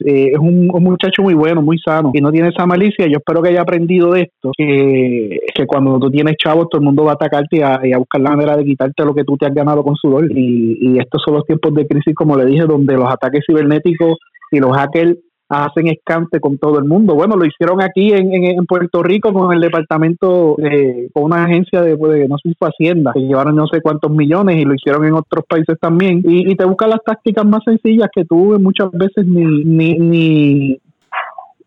[0.05, 3.05] Eh, es un, muchacho muy bueno, muy sano y no tiene esa malicia.
[3.07, 6.85] Yo espero que haya aprendido de esto, que, que cuando tú tienes chavos todo el
[6.85, 9.47] mundo va a atacarte y a, buscar la manera de quitarte lo que tú te
[9.47, 10.31] has ganado con sudor.
[10.31, 14.17] Y, y estos son los tiempos de crisis, como le dije, donde los ataques cibernéticos
[14.51, 15.17] y los hackers
[15.51, 17.13] hacen escante con todo el mundo.
[17.13, 21.81] Bueno, lo hicieron aquí en, en, Puerto Rico con el departamento, eh, con una agencia
[21.81, 24.73] de, pues, no sé si fue Hacienda, que llevaron no sé cuántos millones y lo
[24.73, 26.21] hicieron en otros países también.
[26.23, 30.79] Y, te buscan las tácticas más sencillas que tú muchas veces ni, ni, ni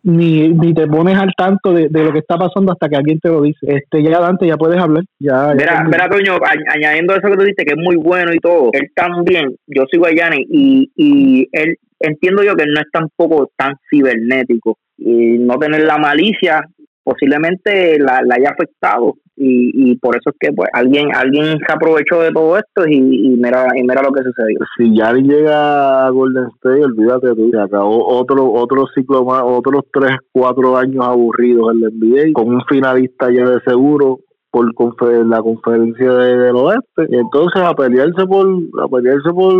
[0.05, 3.31] ni, ni te pones al tanto de, lo que está pasando hasta que alguien te
[3.31, 3.59] lo dice.
[3.63, 5.03] Este, ya Dante, ya puedes hablar.
[5.19, 6.37] Ya, mira, mira, Toño,
[6.69, 10.07] añadiendo eso que tú dices, que es muy bueno y todo, él también, yo sigo
[10.07, 15.59] a Yanni y, y él, entiendo yo que no es tampoco tan cibernético y no
[15.59, 16.63] tener la malicia
[17.05, 19.15] posiblemente la, haya afectado.
[19.37, 22.95] Y, y por eso es que pues alguien alguien se aprovechó de todo esto y,
[22.95, 24.61] y mira y mira lo que sucedió.
[24.79, 29.87] Si Yari llega a Golden State olvídate tú se acabó otro otro ciclo más otros
[29.93, 34.21] tres cuatro años aburridos en la NBA con un finalista ya de seguro
[34.55, 38.47] por la conferencia de, del oeste y entonces a pelearse por
[38.81, 39.55] a pelearse por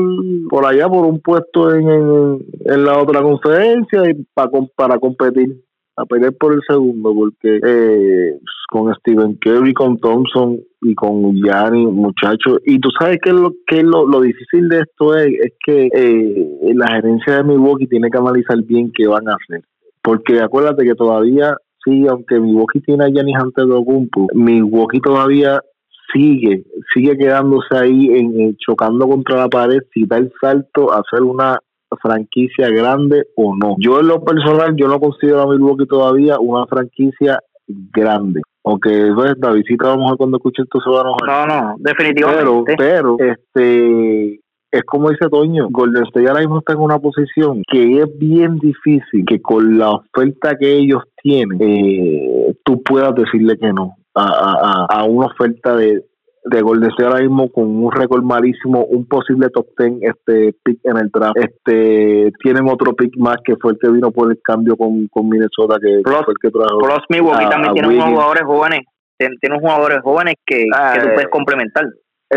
[0.49, 1.89] por allá por un puesto en,
[2.65, 5.61] en, la otra conferencia y para para competir
[5.97, 8.39] a pelear por el segundo porque eh,
[8.71, 12.59] con Stephen Curry, con Thompson y con Gianni, muchachos.
[12.65, 16.73] Y tú sabes que lo que lo, lo difícil de esto es, es que eh,
[16.75, 19.65] la gerencia de Milwaukee tiene que analizar bien qué van a hacer.
[20.03, 25.61] Porque acuérdate que todavía, sí, aunque Milwaukee tiene a Giannis Antetokounmpo, Milwaukee todavía
[26.13, 26.65] sigue,
[26.95, 31.59] sigue quedándose ahí en, chocando contra la pared, si da el salto a hacer una
[32.01, 33.77] franquicia grande o no.
[33.79, 38.41] Yo en lo personal, yo no considero a Milwaukee todavía una franquicia grande.
[38.65, 41.49] Aunque pues, la visita vamos a cuando escuche esto se va a enojar.
[41.49, 42.75] No, no, definitivamente.
[42.77, 44.41] Pero, pero este
[44.75, 48.57] es como dice Toño, Golden State ahora mismo está en una posición que es bien
[48.59, 54.87] difícil que con la oferta que ellos tienen, eh, tú puedas decirle que no a,
[54.91, 56.05] a, a una oferta de,
[56.45, 60.79] de Golden State ahora mismo con un récord malísimo, un posible top 10 este pick
[60.85, 61.37] en el draft.
[61.37, 65.29] Este tienen otro pick más que fue el que vino por el cambio con, con
[65.29, 66.79] Minnesota que fue el que trajo.
[66.79, 68.81] Plus Milwaukee también tiene unos jugadores jóvenes,
[69.19, 71.85] tiene, jugadores jóvenes que, que tú puedes complementar.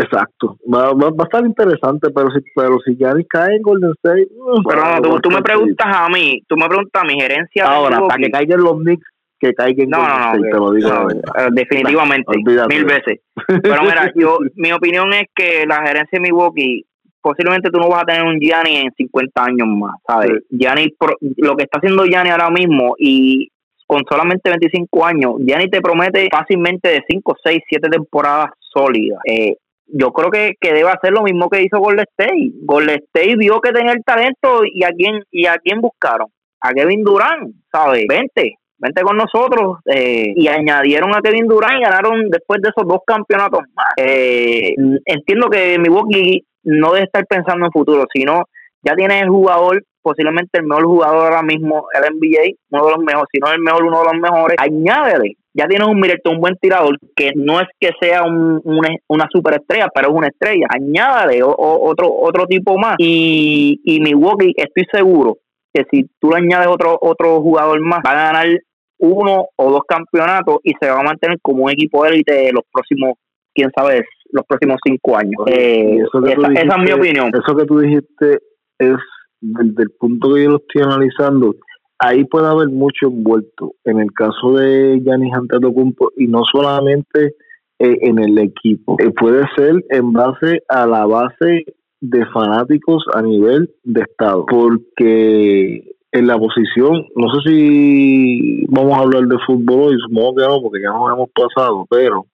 [0.01, 4.27] Exacto, va, va, a estar interesante, pero si pero si ya cae en Golden State.
[4.31, 7.65] Mm, pero no, tú, tú me preguntas a mí, tú me preguntas a mi gerencia.
[7.65, 9.07] Ahora, para que caigan los Knicks
[9.39, 12.31] que caiga en no, no, no, te lo digo eh, definitivamente
[12.69, 13.19] mil veces.
[13.61, 16.85] Pero mira yo mi opinión es que la gerencia de Milwaukee
[17.21, 20.93] posiblemente tú no vas a tener un Gianni en 50 años más sabes Gianni
[21.37, 23.49] lo que está haciendo Gianni ahora mismo y
[23.85, 29.19] con solamente 25 años Gianni te promete fácilmente de 5 6 7 temporadas sólidas.
[29.25, 29.55] Eh,
[29.87, 32.51] yo creo que, que debe hacer lo mismo que hizo Golden State.
[32.63, 36.27] Golden State vio que tenía el talento y a quién y a quién buscaron.
[36.61, 38.05] A Kevin Durant, ¿sabes?
[38.09, 42.87] Vente, vente con nosotros eh, y añadieron a Kevin Durant y ganaron después de esos
[42.87, 43.87] dos campeonatos más.
[43.97, 44.73] Eh,
[45.05, 48.43] entiendo que Milwaukee no debe estar pensando en futuro, sino
[48.81, 53.03] ya tiene el jugador posiblemente el mejor jugador ahora mismo, el NBA, uno de los
[53.03, 55.35] mejores, si no el mejor, uno de los mejores, añádele.
[55.57, 59.87] Ya tienes un Middleton, un buen tirador, que no es que sea un, una superestrella,
[59.93, 60.67] pero es una estrella.
[60.69, 62.95] Añádale otro, otro tipo más.
[62.99, 65.37] Y, y Milwaukee, estoy seguro
[65.73, 68.47] que si tú le añades otro, otro jugador más, va a ganar
[68.99, 73.13] uno o dos campeonatos y se va a mantener como un equipo élite los próximos,
[73.53, 75.41] quién sabe, los próximos cinco años.
[75.47, 77.31] Eh, esa, es mi opinión.
[77.33, 78.39] Eso que tú dijiste
[78.79, 78.97] es
[79.41, 81.55] desde el punto que yo lo estoy analizando,
[81.99, 83.73] ahí puede haber mucho envuelto.
[83.83, 87.35] En el caso de Giannis Antetokounmpo y no solamente
[87.79, 91.65] eh, en el equipo, eh, puede ser en base a la base
[91.99, 99.01] de fanáticos a nivel de estado, porque en la posición, no sé si vamos a
[99.01, 102.25] hablar de fútbol hoy, supongo que no, porque ya nos hemos pasado, pero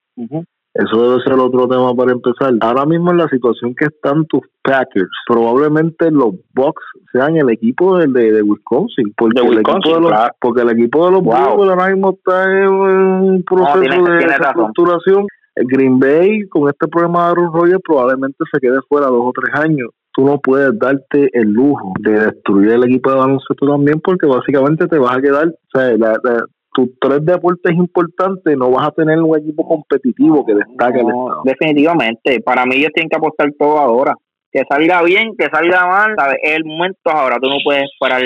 [0.73, 2.53] eso debe ser otro tema para empezar.
[2.61, 7.97] Ahora mismo en la situación que están tus Packers, probablemente los Bucks sean el equipo
[7.97, 10.11] de, de, Wisconsin, porque, el equipo de los,
[10.41, 15.27] porque el equipo de los Bucks ahora mismo está en un proceso de reestructuración.
[15.55, 19.53] Green Bay, con este problema de Aaron Rodgers, probablemente se quede fuera dos o tres
[19.53, 19.89] años.
[20.15, 24.87] Tú no puedes darte el lujo de destruir el equipo de baloncesto también, porque básicamente
[24.87, 26.17] te vas a quedar, o sea, la,
[26.73, 31.41] tus tres deportes importantes, no vas a tener un equipo competitivo que destaque el Estado.
[31.43, 34.15] Definitivamente, para mí ellos tienen que apostar todo ahora.
[34.51, 36.37] Que salga bien, que salga mal, ¿sabes?
[36.43, 38.21] Es el momento ahora, tú no puedes parar.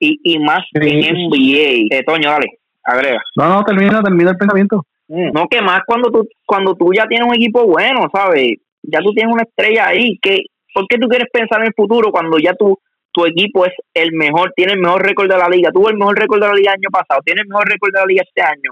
[0.00, 1.96] Y, y más en NBA.
[1.96, 2.46] Eh, Toño, dale,
[2.82, 3.20] agrega.
[3.36, 4.84] No, no, termina, termina el pensamiento.
[5.08, 5.30] Mm.
[5.32, 8.56] No, que más cuando tú, cuando tú ya tienes un equipo bueno, ¿sabes?
[8.82, 10.18] Ya tú tienes una estrella ahí.
[10.20, 10.38] que
[10.74, 12.78] ¿Por qué tú quieres pensar en el futuro cuando ya tú
[13.18, 16.16] tu equipo es el mejor, tiene el mejor récord de la liga, tuvo el mejor
[16.16, 18.42] récord de la liga el año pasado, tiene el mejor récord de la liga este
[18.42, 18.70] año.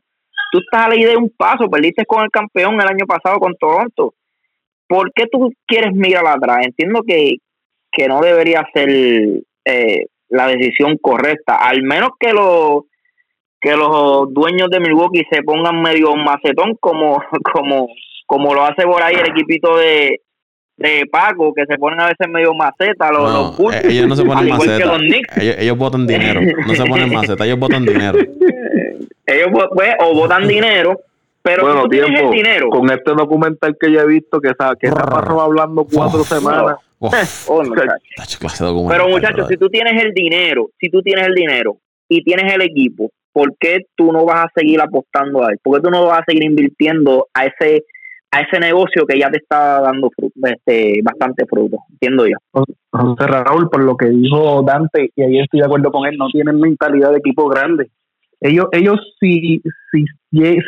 [0.53, 3.41] Tú estás a la idea de un paso, perdiste con el campeón el año pasado
[3.41, 4.15] con Toronto.
[4.87, 6.65] ¿Por qué tú quieres mirar atrás?
[6.65, 7.39] Entiendo que,
[7.91, 8.89] que no debería ser
[9.65, 12.85] eh, la decisión correcta, al menos que los
[13.61, 17.21] que los dueños de Milwaukee se pongan medio macetón como
[17.53, 17.89] como
[18.27, 20.21] como lo hace por ahí el equipito de,
[20.77, 24.25] de Paco que se ponen a veces medio maceta los, no, eh, ellos no se
[24.25, 24.97] ponen maceta.
[25.37, 28.19] ellos, ellos botan dinero no se ponen maceta ellos botan dinero.
[29.29, 31.01] Ellos pues o botan dinero
[31.43, 32.71] pero bueno, tú tienes el dinero.
[32.71, 36.77] con este documental que ya he visto que está que está hablando cuatro semanas.
[37.01, 37.63] oh,
[38.89, 42.63] pero muchachos si tú tienes el dinero si tú tienes el dinero y tienes el
[42.63, 45.59] equipo ¿por qué tú no vas a seguir apostando a él?
[45.63, 47.85] ¿por qué tú no vas a seguir invirtiendo a ese
[48.31, 50.11] a ese negocio que ya te está dando
[50.43, 52.37] este, bastante fruto, entiendo yo.
[52.91, 56.29] José Raúl, por lo que dijo Dante, y ahí estoy de acuerdo con él, no
[56.29, 57.91] tienen mentalidad de equipo grande.
[58.41, 60.05] Ellos, ellos si, si,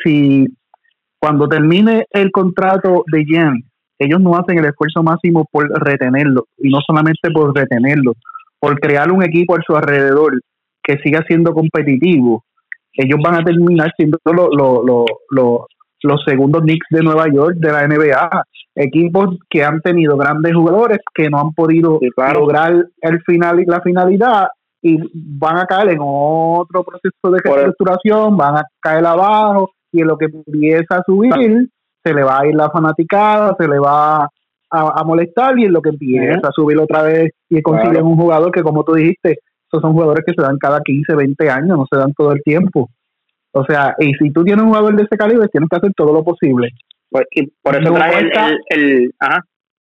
[0.02, 0.46] si
[1.18, 3.64] cuando termine el contrato de Jen,
[3.98, 8.12] ellos no hacen el esfuerzo máximo por retenerlo, y no solamente por retenerlo,
[8.61, 10.40] por crear un equipo a su alrededor
[10.82, 12.44] que siga siendo competitivo,
[12.92, 15.66] ellos van a terminar siendo lo, lo, lo,
[16.03, 18.44] los segundos Knicks de Nueva York de la NBA,
[18.74, 21.99] equipos que han tenido grandes jugadores que no han podido
[22.34, 24.49] lograr el final y la finalidad
[24.80, 30.07] y van a caer en otro proceso de reestructuración, van a caer abajo y en
[30.07, 31.68] lo que empieza a subir
[32.05, 34.28] se le va a ir la fanaticada, se le va
[34.70, 38.53] a, molestar y en lo que empieza a subir otra vez y consiguen un jugador
[38.53, 39.38] que como tú dijiste,
[39.70, 42.42] esos son jugadores que se dan cada 15, 20 años, no se dan todo el
[42.42, 42.88] tiempo.
[43.53, 46.12] O sea, y si tú tienes un jugador de ese calibre, tienes que hacer todo
[46.12, 46.70] lo posible.
[47.11, 47.24] Pues,
[47.62, 49.40] por eso trae el, el, Ajá.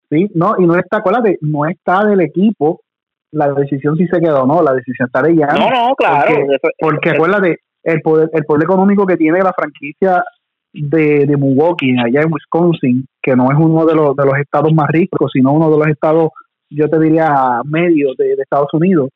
[0.09, 2.81] Sí, no, y no está, acuérdate, no está del equipo
[3.31, 5.47] la decisión si se quedó o no, la decisión está de ya.
[5.47, 6.33] No, no, claro.
[6.79, 10.23] Porque, acuérdate, el poder, el poder económico que tiene la franquicia
[10.73, 14.73] de, de Milwaukee, allá en Wisconsin, que no es uno de los, de los estados
[14.73, 16.29] más ricos, sino uno de los estados,
[16.69, 19.09] yo te diría, medios de Estados Unidos,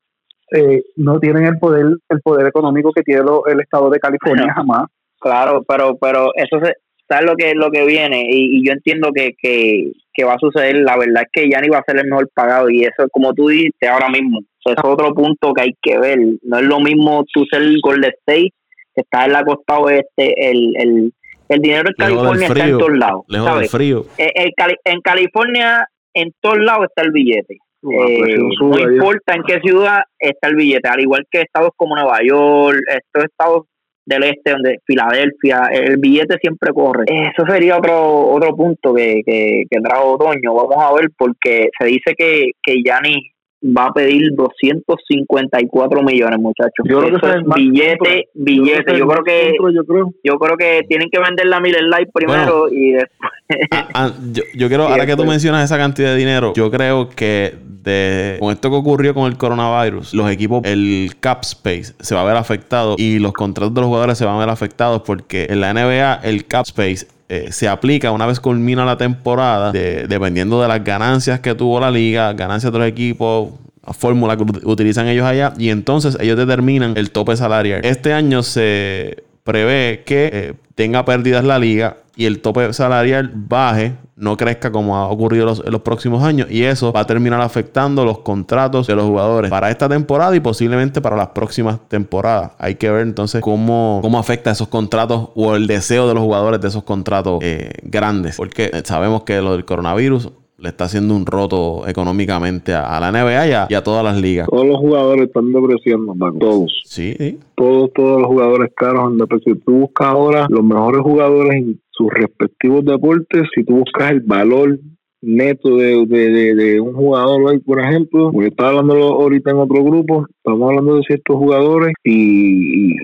[0.51, 4.85] eh, no tienen el poder el poder económico que tiene el estado de California jamás.
[5.19, 6.73] Claro, pero pero eso se,
[7.07, 10.77] sabes lo que lo que viene y, yo entiendo que, que, que, va a suceder.
[10.77, 13.33] La verdad es que ya ni va a ser el mejor pagado y eso, como
[13.33, 16.19] tú dices ahora mismo, es otro punto que hay que ver.
[16.43, 18.53] No es lo mismo tú ser el Golden State
[18.93, 21.13] que está en la costa oeste, el, el,
[21.47, 23.71] el dinero en California está en todos lados.
[23.71, 24.05] frío.
[24.17, 24.51] Eh,
[24.85, 27.57] en California en todos lados está el billete.
[27.83, 32.19] Eh, no importa en qué ciudad está el billete, al igual que estados como Nueva
[32.23, 33.65] York, estos estados
[34.05, 37.05] del este, donde Filadelfia, el billete siempre corre.
[37.07, 40.53] Eso sería otro otro punto que, que, que trajo Otoño.
[40.53, 43.30] Vamos a ver, porque se dice que, que Gianni
[43.63, 46.85] va a pedir 254 millones, muchachos.
[46.85, 48.97] Yo creo que Eso es billete, billete.
[48.97, 50.13] Yo creo que yo creo.
[50.23, 53.31] yo creo que tienen que vender la Miller Lite primero y después.
[53.71, 57.09] Ah, ah, yo, yo quiero, ahora que tú mencionas esa cantidad de dinero, yo creo
[57.09, 57.53] que
[57.83, 62.21] de con esto que ocurrió con el coronavirus, los equipos, el cap space se va
[62.21, 65.47] a ver afectado y los contratos de los jugadores se van a ver afectados porque
[65.49, 70.05] en la NBA el cap space eh, se aplica una vez culmina la temporada, de-
[70.07, 73.51] dependiendo de las ganancias que tuvo la liga, ganancias de los equipos,
[73.87, 77.81] la fórmula que ut- utilizan ellos allá, y entonces ellos determinan el tope salarial.
[77.85, 83.93] Este año se prevé que eh, tenga pérdidas la liga y el tope salarial baje,
[84.17, 87.39] no crezca como ha ocurrido los- en los próximos años, y eso va a terminar
[87.41, 92.51] afectando los contratos de los jugadores para esta temporada y posiblemente para las próximas temporadas.
[92.59, 96.59] Hay que ver entonces cómo, cómo afecta esos contratos o el deseo de los jugadores
[96.61, 101.25] de esos contratos eh, grandes, porque sabemos que lo del coronavirus le está haciendo un
[101.25, 104.47] roto económicamente a, a la NBA y a, y a todas las ligas.
[104.47, 106.37] Todos los jugadores están depreciando, Paco.
[106.37, 106.81] Todos.
[106.85, 107.39] Sí, sí.
[107.55, 109.59] Todos, todos los jugadores caros en depresión.
[109.65, 113.43] Tú buscas ahora los mejores jugadores en sus respectivos deportes.
[113.53, 114.79] Si tú buscas el valor
[115.21, 120.25] neto de, de, de, un jugador por ejemplo, porque estaba hablando ahorita en otro grupo,
[120.35, 122.95] estamos hablando de ciertos jugadores y,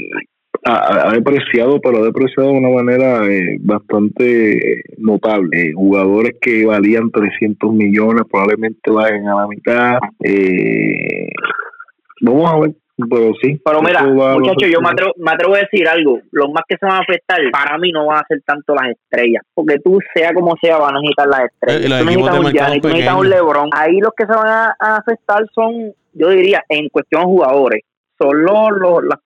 [0.66, 5.70] ha, ha depreciado, pero ha depreciado de una manera eh, bastante notable.
[5.70, 9.98] Eh, jugadores que valían 300 millones probablemente vayan a la mitad.
[10.24, 11.28] Eh,
[12.22, 12.76] vamos a ver,
[13.10, 13.62] pero sí.
[13.64, 16.20] Pero mira, muchachos, yo me atrevo, me atrevo a decir algo.
[16.32, 18.90] Los más que se van a afectar, para mí no van a ser tanto las
[18.90, 19.44] estrellas.
[19.54, 21.82] Porque tú, sea como sea, van a necesitar las estrellas.
[21.82, 23.30] Eh, Tú necesitas un Giannis, tú necesitas un.
[23.30, 23.70] LeBron.
[23.74, 27.82] Ahí los que se van a, a afectar son, yo diría, en cuestión de jugadores.
[28.20, 28.70] Son los,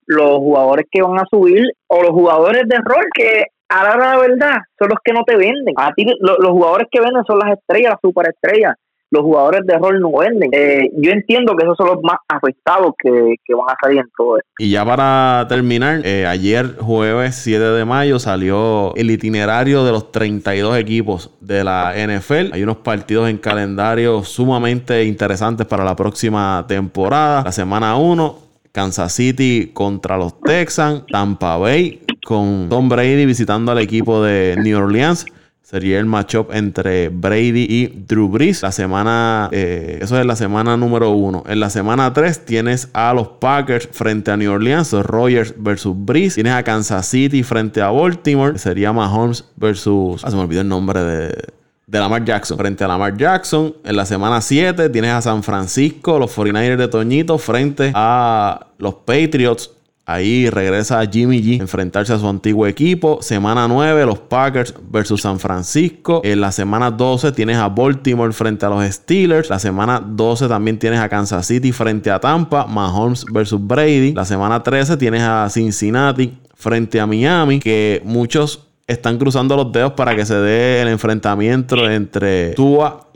[0.07, 4.11] los, jugadores que van a subir o los jugadores de rol que a la hora
[4.11, 5.73] de la verdad son los que no te venden.
[5.77, 8.75] A ti lo- los jugadores que venden son las estrellas, las superestrellas.
[9.11, 10.49] Los jugadores de rol no venden.
[10.53, 14.09] Eh, yo entiendo que esos son los más afectados que, que van a salir en
[14.17, 14.49] todo esto.
[14.57, 20.11] Y ya para terminar, eh, ayer jueves 7 de mayo salió el itinerario de los
[20.11, 22.53] 32 equipos de la NFL.
[22.53, 27.43] Hay unos partidos en calendario sumamente interesantes para la próxima temporada.
[27.43, 28.39] La semana 1,
[28.71, 34.77] Kansas City contra los Texans, Tampa Bay con Tom Brady visitando al equipo de New
[34.77, 35.25] Orleans.
[35.61, 38.61] Sería el matchup entre Brady y Drew Brees.
[38.61, 41.43] La semana, eh, eso es la semana número uno.
[41.47, 46.35] En la semana 3 tienes a los Packers frente a New Orleans, Rogers versus Brees.
[46.35, 48.57] Tienes a Kansas City frente a Baltimore.
[48.57, 50.25] Sería Mahomes versus.
[50.25, 51.43] Ah, se me olvidó el nombre de,
[51.87, 52.57] de Lamar Jackson.
[52.57, 53.73] Frente a Lamar Jackson.
[53.85, 58.95] En la semana 7 tienes a San Francisco, los 49ers de Toñito, frente a los
[58.95, 59.71] Patriots.
[60.05, 63.19] Ahí regresa Jimmy G enfrentarse a su antiguo equipo.
[63.21, 66.21] Semana 9, los Packers versus San Francisco.
[66.23, 69.49] En la semana 12 tienes a Baltimore frente a los Steelers.
[69.49, 72.65] La semana 12 también tienes a Kansas City frente a Tampa.
[72.65, 74.13] Mahomes versus Brady.
[74.13, 77.59] La semana 13 tienes a Cincinnati frente a Miami.
[77.59, 83.07] Que muchos están cruzando los dedos para que se dé el enfrentamiento entre Tua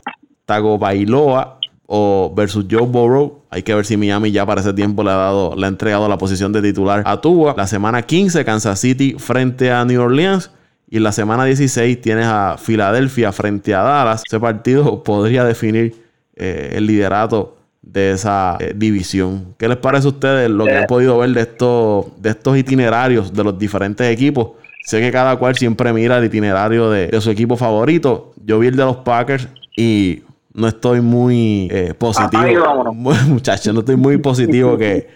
[0.46, 1.55] Tagovailoa
[1.86, 3.42] o versus Joe Burrow.
[3.50, 6.08] Hay que ver si Miami ya para ese tiempo le ha dado, le ha entregado
[6.08, 7.54] la posición de titular a Tua.
[7.56, 10.50] La semana 15, Kansas City frente a New Orleans.
[10.88, 14.22] Y la semana 16 tienes a Filadelfia frente a Dallas.
[14.24, 15.96] Ese partido podría definir
[16.36, 19.54] eh, el liderato de esa eh, división.
[19.58, 23.32] ¿Qué les parece a ustedes lo que han podido ver de estos, de estos itinerarios
[23.32, 24.50] de los diferentes equipos?
[24.84, 28.32] Sé que cada cual siempre mira el itinerario de, de su equipo favorito.
[28.44, 30.22] Yo vi el de los Packers y
[30.56, 32.92] no estoy muy eh, positivo.
[33.28, 35.06] Muchachos, no estoy muy positivo que,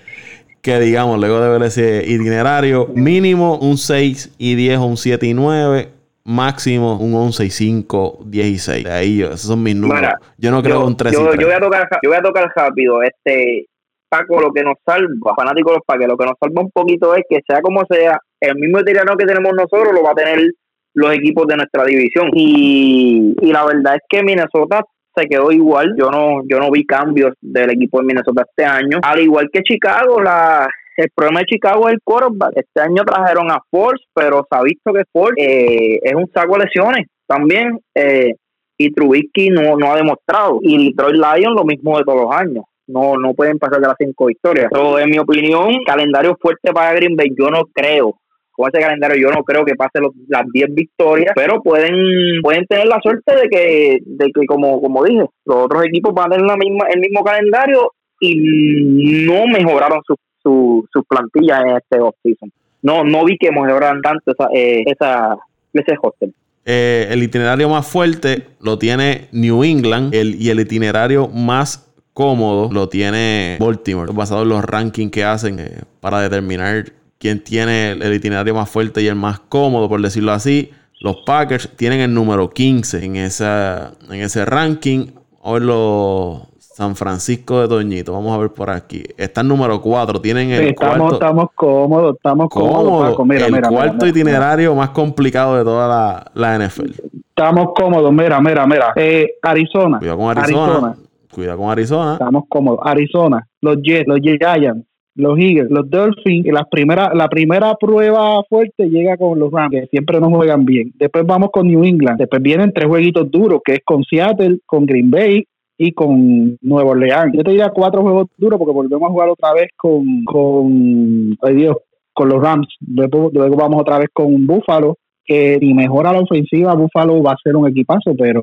[0.61, 5.27] que digamos, luego de ver ese itinerario, mínimo un 6 y 10 o un 7
[5.27, 5.89] y 9,
[6.25, 8.85] máximo un 11 y 5, 10 y 6.
[8.85, 10.13] De ahí, esos son mis números.
[10.37, 11.41] Yo no creo un 3 yo, y 3.
[11.41, 13.67] yo voy a tocar yo voy a tocar rápido este
[14.11, 17.15] Paco lo que nos salva fanáticos de los Packers lo que nos salva un poquito
[17.15, 20.51] es que sea como sea el mismo tirano que tenemos nosotros lo va a tener
[20.95, 24.85] los equipos de nuestra división y, y la verdad es que Minnesota
[25.15, 28.99] se quedó igual yo no yo no vi cambios del equipo de Minnesota este año
[29.03, 30.69] al igual que Chicago la
[31.01, 32.53] el problema de Chicago es el quarterback.
[32.57, 36.59] Este año trajeron a Force, pero se ha visto que Force eh, es un saco
[36.59, 37.79] de lesiones también.
[37.95, 38.35] Eh,
[38.77, 40.59] y Trubisky no, no ha demostrado.
[40.63, 42.65] Y Detroit Lions lo mismo de todos los años.
[42.87, 44.69] No, no pueden pasar de las cinco victorias.
[44.71, 48.17] Pero en mi opinión, calendario fuerte para Green Bay, yo no creo.
[48.61, 52.87] Con ese calendario yo no creo que pase las 10 victorias, pero pueden pueden tener
[52.87, 56.47] la suerte de que, de que como, como dije, los otros equipos van a tener
[56.47, 62.53] la misma, el mismo calendario y no mejoraron sus su, sus plantillas en este offseason.
[62.83, 65.37] No, no vi que mejoraran tanto esa, eh, esa,
[65.73, 66.35] ese hostel.
[66.65, 72.71] Eh, el itinerario más fuerte lo tiene New England el, y el itinerario más cómodo
[72.73, 76.85] lo tiene Baltimore, basado en los rankings que hacen eh, para determinar
[77.21, 80.73] quién tiene el, itinerario más fuerte y el más cómodo, por decirlo así.
[81.01, 85.07] Los Packers tienen el número 15 en, esa, en ese ranking.
[85.45, 88.13] Ver los San Francisco de Doñito.
[88.13, 89.03] Vamos a ver por aquí.
[89.17, 90.21] Está el número 4.
[90.21, 91.15] Tienen el estamos, cuarto.
[91.15, 93.19] Estamos cómodos, estamos cómodos.
[93.31, 96.93] el cuarto itinerario más complicado de toda la, la, NFL.
[97.29, 98.13] Estamos cómodos.
[98.13, 98.93] Mira, mira, mira.
[98.97, 99.99] Eh, Arizona.
[99.99, 100.97] Cuidado con Arizona.
[101.33, 102.13] Cuidado con Arizona.
[102.15, 102.81] Estamos cómodos.
[102.83, 104.85] Arizona, los Jets, los Giants,
[105.21, 109.71] los Eagles, los Dolphins, y la primera, la primera prueba fuerte llega con los Rams,
[109.71, 110.93] que siempre nos juegan bien.
[110.95, 112.19] Después vamos con New England.
[112.19, 115.45] Después vienen tres jueguitos duros, que es con Seattle, con Green Bay
[115.79, 117.33] y con Nuevo Orleans.
[117.35, 121.55] Yo te diría cuatro juegos duros porque volvemos a jugar otra vez con, con ay
[121.55, 121.77] Dios,
[122.13, 122.69] con los Rams.
[122.87, 127.43] Luego, luego vamos otra vez con Buffalo, que si mejora la ofensiva, Buffalo va a
[127.43, 128.43] ser un equipazo, pero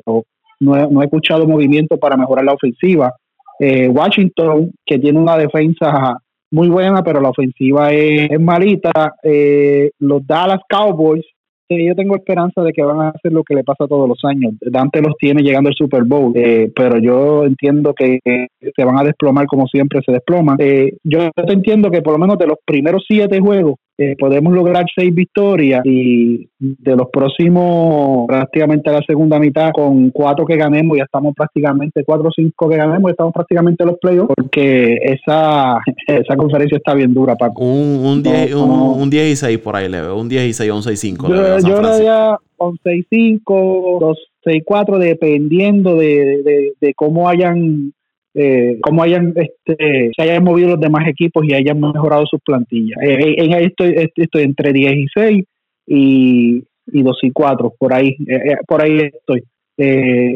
[0.60, 3.12] no he, no he escuchado movimiento para mejorar la ofensiva.
[3.60, 6.18] Eh, Washington, que tiene una defensa
[6.50, 9.14] muy buena, pero la ofensiva es, malita.
[9.22, 11.24] Eh, los Dallas Cowboys,
[11.68, 14.54] yo tengo esperanza de que van a hacer lo que le pasa todos los años.
[14.60, 19.04] Dante los tiene llegando al Super Bowl, eh, pero yo entiendo que se van a
[19.04, 20.56] desplomar como siempre se desploman.
[20.60, 24.86] Eh, yo entiendo que por lo menos de los primeros siete juegos eh, podemos lograr
[24.94, 30.96] seis victorias y de los próximos prácticamente a la segunda mitad con cuatro que ganemos
[30.96, 34.98] ya estamos prácticamente cuatro o cinco que ganemos ya estamos prácticamente en los playoffs porque
[35.02, 37.64] esa esa conferencia está bien dura Paco.
[37.64, 40.70] Un, un, 10, un, 10 y 6 por ahí le veo un 10 y 6
[40.70, 46.42] 11 y 5 yo, yo le daría 11 y 5 2 6 4 dependiendo de,
[46.44, 47.92] de, de cómo hayan
[48.34, 52.98] eh, cómo hayan este, se hayan movido los demás equipos y hayan mejorado sus plantillas.
[53.02, 55.44] Eh, eh, en estoy, estoy entre 10 y 6
[55.86, 59.42] y, y 2 y 4, por ahí, eh, por ahí estoy.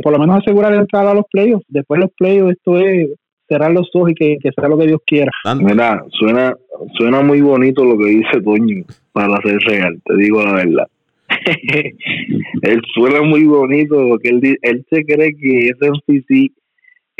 [0.02, 1.64] por lo menos asegurar entrar a los playoffs.
[1.68, 3.10] Después los playoffs, esto es
[3.48, 5.30] cerrar los ojos y que, que sea lo que Dios quiera.
[5.56, 6.54] Mira, suena,
[6.94, 10.88] suena muy bonito lo que dice Toño, para ser real, te digo la verdad.
[12.62, 16.52] él suena muy bonito porque él, él se cree que ese MCC y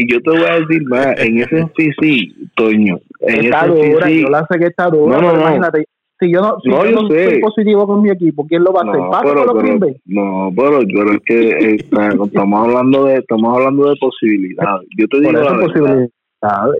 [0.07, 2.99] yo te voy a decir más, en ese FCC, Toño.
[3.21, 5.85] En está dura, yo la sé que está dura, no, no, imagínate.
[6.21, 8.83] Si yo no, si no, yo no soy positivo con mi equipo, ¿quién lo va
[8.83, 9.03] a hacer?
[9.25, 14.89] pero, pero, no, pero, pero es que eh, estamos hablando de estamos hablando de posibilidades.
[14.97, 16.09] Yo te digo la verdad,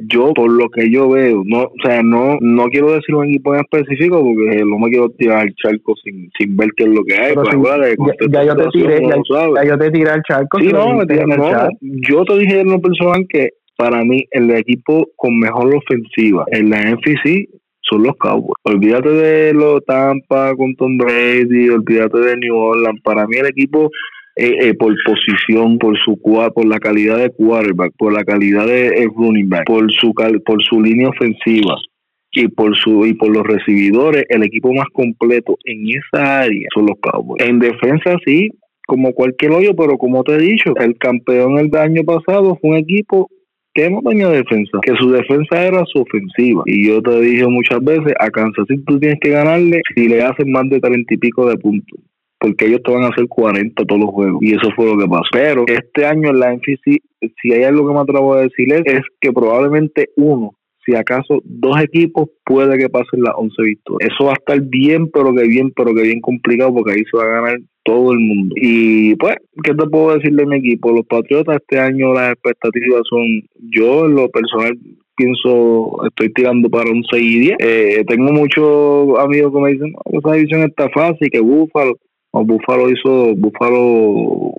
[0.09, 3.55] yo, por lo que yo veo, no, o sea, no, no quiero decir un equipo
[3.55, 7.05] en específico porque no me quiero tirar el charco sin, sin ver qué es lo
[7.05, 7.35] que hay.
[7.35, 7.49] Pues,
[8.31, 10.59] ya, yo te tiré, ya, yo te tiré el charco.
[10.59, 14.51] Sí, no, me tiré, no, yo te dije en lo personal que para mí el
[14.51, 17.49] equipo con mejor ofensiva en la NFC
[17.83, 18.55] son los Cowboys.
[18.65, 23.01] Olvídate de los Tampa con Tom Brady, olvídate de New Orleans.
[23.03, 23.91] Para mí el equipo
[24.35, 28.89] eh, eh, por posición, por su por la calidad de quarterback, por la calidad de
[28.89, 30.15] eh, running back, por su
[30.45, 31.77] por su línea ofensiva
[32.31, 36.87] y por su y por los recibidores, el equipo más completo en esa área son
[36.87, 37.45] los Cowboys.
[37.47, 38.49] En defensa sí,
[38.87, 42.77] como cualquier hoyo, pero como te he dicho, el campeón el año pasado fue un
[42.77, 43.29] equipo
[43.75, 46.63] que no tenía defensa, que su defensa era su ofensiva.
[46.67, 50.23] Y yo te dije muchas veces, a Kansas City tú tienes que ganarle si le
[50.23, 52.01] hacen más de treinta y pico de puntos
[52.43, 54.39] porque ellos te van a hacer 40 todos los juegos.
[54.43, 55.29] Y eso fue lo que pasó.
[55.33, 56.99] Pero este año en la NFC,
[57.41, 60.51] si hay algo que me atrevo a decirles, es que probablemente uno,
[60.85, 64.11] si acaso dos equipos, puede que pasen las 11 victorias.
[64.13, 67.17] Eso va a estar bien, pero que bien, pero que bien complicado, porque ahí se
[67.17, 68.57] va a ganar todo el mundo.
[68.59, 70.91] Y pues, ¿qué te puedo decir de mi equipo?
[70.91, 73.23] Los Patriotas este año las expectativas son,
[73.71, 74.77] yo en lo personal
[75.15, 77.57] pienso, estoy tirando para un 6 y 10.
[77.61, 81.95] Eh, tengo muchos amigos que me dicen, no, esa división está fácil, que Búfalo
[82.33, 84.55] Buffalo hizo, Buffalo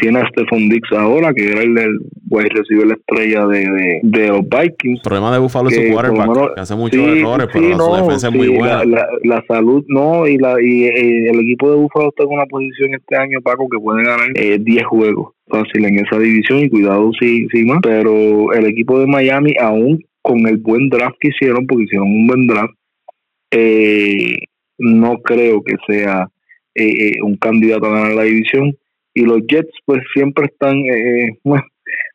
[0.00, 1.98] tiene a Stephon Dix ahora, que era el del
[2.30, 5.00] recibe la estrella de, de, los Vikings.
[5.00, 8.34] El problema de Buffalo es su quarterback, que hace muchos errores, pero su defensa es
[8.34, 8.84] muy buena.
[8.84, 13.16] La, salud, no, y, la, y, el equipo de Buffalo está en una posición este
[13.16, 17.46] año, Paco, que puede ganar 10 eh, juegos fácil en esa división, y cuidado si,
[17.48, 17.78] si más.
[17.82, 22.26] Pero el equipo de Miami, aún con el buen draft que hicieron, porque hicieron un
[22.26, 22.74] buen draft,
[23.50, 24.36] eh,
[24.78, 26.28] no creo que sea
[26.78, 28.76] eh, eh, un candidato a ganar la división.
[29.14, 31.38] Y los Jets, pues siempre están, eh,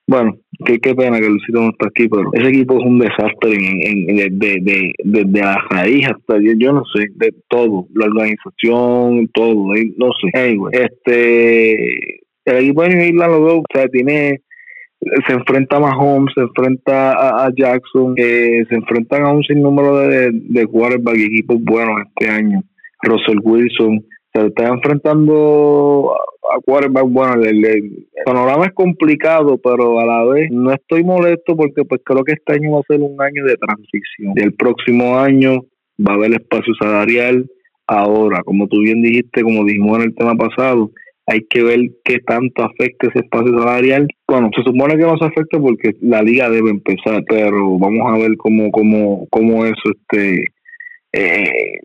[0.07, 3.53] bueno, qué, qué pena que Lucito no está aquí, pero ese equipo es un desastre
[3.53, 9.27] en, en, de, de, de, la raíz hasta, yo, no sé, de todo, la organización,
[9.33, 9.65] todo,
[9.97, 10.57] no sé.
[10.71, 14.41] este, el equipo de New England lo veo, o sea, tiene
[15.27, 17.11] se enfrenta a Mahomes, se enfrenta
[17.43, 22.63] a, Jackson, se enfrentan a un sinnúmero de, de quarterback y equipos buenos este año.
[23.03, 24.03] Russell Wilson,
[24.33, 26.13] se está enfrentando
[26.51, 27.05] a quarterback.
[27.07, 32.23] Bueno, el, panorama es complicado, pero a la vez no estoy molesto porque pues creo
[32.23, 34.33] que este año va a ser un año de transición.
[34.35, 35.65] Y el próximo año
[35.99, 37.49] va a haber espacio salarial.
[37.87, 40.89] Ahora, como tú bien dijiste, como dijimos en el tema pasado,
[41.25, 44.07] hay que ver qué tanto afecta ese espacio salarial.
[44.27, 48.17] Bueno, se supone que no se afecta porque la liga debe empezar, pero vamos a
[48.17, 50.45] ver cómo, cómo, cómo eso, este,
[51.11, 51.79] eh,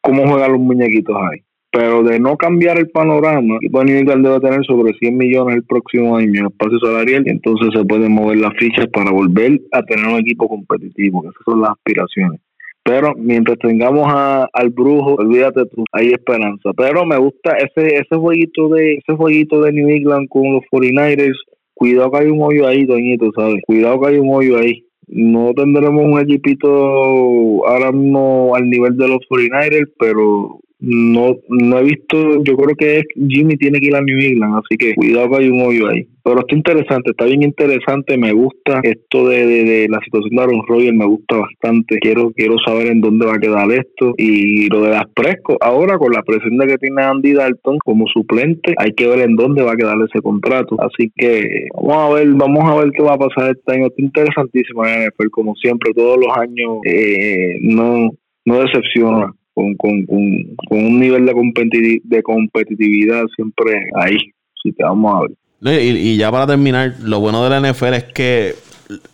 [0.00, 1.40] cómo juegan los muñequitos ahí.
[1.74, 6.16] Pero de no cambiar el panorama, New England debe tener sobre 100 millones el próximo
[6.16, 10.06] año en espacio salarial y entonces se pueden mover las fichas para volver a tener
[10.06, 12.40] un equipo competitivo, que esas son las aspiraciones.
[12.84, 16.70] Pero mientras tengamos a, al brujo, olvídate tú, hay esperanza.
[16.76, 21.36] Pero me gusta ese ese jueguito de ese jueguito de New England con los 49ers.
[21.74, 23.56] Cuidado que hay un hoyo ahí, Doñito, ¿sabes?
[23.66, 24.84] Cuidado que hay un hoyo ahí.
[25.08, 31.82] No tendremos un equipito ahora mismo al nivel de los 49ers, pero no, no he
[31.84, 35.48] visto, yo creo que Jimmy tiene que ir a New England, así que cuidado hay
[35.48, 36.06] un hoyo ahí.
[36.22, 40.62] Pero está interesante, está bien interesante, me gusta esto de, de, la situación de Aaron
[40.66, 41.98] Rodgers, me gusta bastante.
[41.98, 44.14] Quiero quiero saber en dónde va a quedar esto.
[44.16, 48.74] Y lo de las Presco, ahora con la de que tiene Andy Dalton como suplente,
[48.78, 50.76] hay que ver en dónde va a quedar ese contrato.
[50.80, 53.86] Así que vamos a ver, vamos a ver qué va a pasar este año.
[53.88, 58.10] Está interesantísimo NFL, como siempre, todos los años eh, no,
[58.46, 60.18] no decepciona con, con, con,
[60.70, 64.16] un nivel de, de competitividad siempre ahí.
[64.16, 65.82] Así que vamos a ver.
[65.82, 68.54] Y, y, ya para terminar, lo bueno de la NFL es que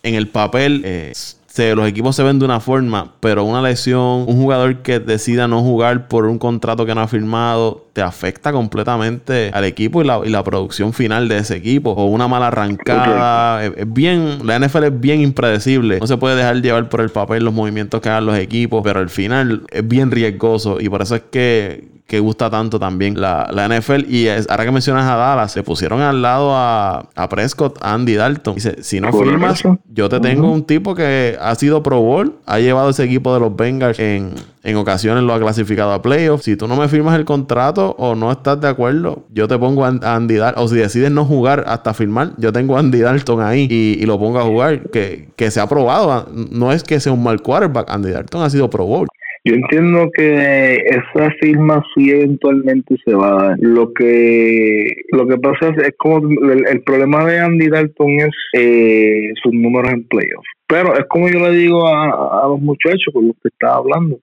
[0.03, 1.13] en el papel eh,
[1.57, 5.61] los equipos se ven de una forma, pero una lesión, un jugador que decida no
[5.61, 10.21] jugar por un contrato que no ha firmado, te afecta completamente al equipo y la,
[10.23, 11.91] y la producción final de ese equipo.
[11.91, 13.65] O una mala arrancada.
[13.65, 15.99] Es, bien, la NFL es bien impredecible.
[15.99, 18.99] No se puede dejar llevar por el papel los movimientos que hagan los equipos, pero
[18.99, 23.47] al final es bien riesgoso y por eso es que que gusta tanto también la,
[23.53, 24.03] la NFL.
[24.09, 28.15] Y ahora que mencionas a Dallas, se pusieron al lado a, a Prescott, a Andy
[28.15, 28.55] Dalton.
[28.55, 32.59] Dice, si no firmas, yo te tengo un tipo que ha sido Pro Bowl, ha
[32.59, 34.33] llevado ese equipo de los Bengals en,
[34.63, 36.43] en ocasiones lo ha clasificado a playoffs.
[36.43, 39.85] Si tú no me firmas el contrato o no estás de acuerdo, yo te pongo
[39.85, 40.65] a Andy Dalton.
[40.65, 44.19] O si decides no jugar hasta firmar, yo tengo a Andy Dalton ahí y, lo
[44.19, 44.89] pongo a jugar.
[44.89, 46.27] Que, que se ha probado.
[46.33, 47.89] No es que sea un mal quarterback.
[47.89, 49.07] Andy Dalton ha sido Pro Bowl.
[49.43, 53.57] Yo entiendo que esa firma sí eventualmente se va a dar.
[53.59, 59.31] Lo que lo que pasa es, es como el, problema de Andy Dalton es eh,
[59.41, 60.47] sus números en playoffs.
[60.67, 64.19] Pero es como yo le digo a, a los muchachos con los que estaba hablando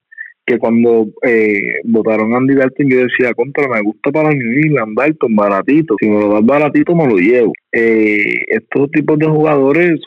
[0.49, 5.35] que cuando eh, votaron Andy Dalton yo decía, contra, me gusta para New England, Dalton,
[5.35, 7.53] baratito, si me lo das baratito me lo llevo.
[7.71, 10.01] Eh, estos tipos de jugadores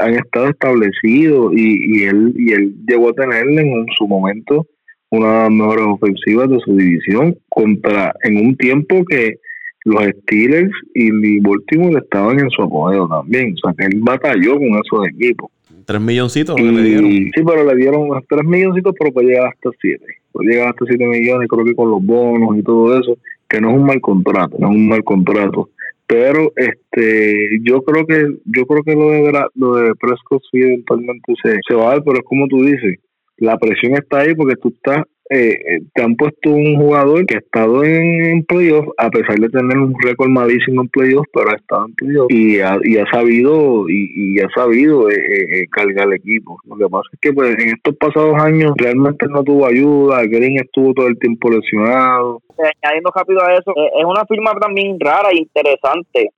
[0.00, 4.66] han estado establecidos y, y, él, y él llegó a tener en su momento
[5.10, 9.36] una de las mejores ofensivas de su división contra en un tiempo que
[9.84, 14.68] los Steelers y Baltimore estaban en su apogeo también, o sea que él batalló con
[14.68, 15.50] esos equipos.
[15.88, 17.10] ¿Tres milloncitos que le dieron?
[17.10, 20.04] Sí, pero le dieron tres milloncitos, pero puede llegar hasta siete.
[20.32, 23.16] Puede llegar hasta siete millones, creo que con los bonos y todo eso,
[23.48, 25.70] que no es un mal contrato, no es un mal contrato.
[26.06, 31.32] Pero este yo creo que yo creo que lo de lo de Prescott sí eventualmente
[31.42, 32.98] se, se va a dar, pero es como tú dices,
[33.38, 37.34] la presión está ahí porque tú estás eh, eh, te han puesto un jugador que
[37.34, 41.54] ha estado en, playoffs, a pesar de tener un récord malísimo en playoffs, pero ha
[41.54, 46.14] estado en playoffs y ha, y ha sabido y, ha sabido eh, eh, cargar el
[46.14, 46.58] equipo.
[46.64, 50.56] Lo que pasa es que pues, en estos pasados años realmente no tuvo ayuda, Green
[50.56, 52.40] estuvo todo el tiempo lesionado.
[52.82, 56.30] Añadiendo rápido a eso, es una firma también rara e interesante.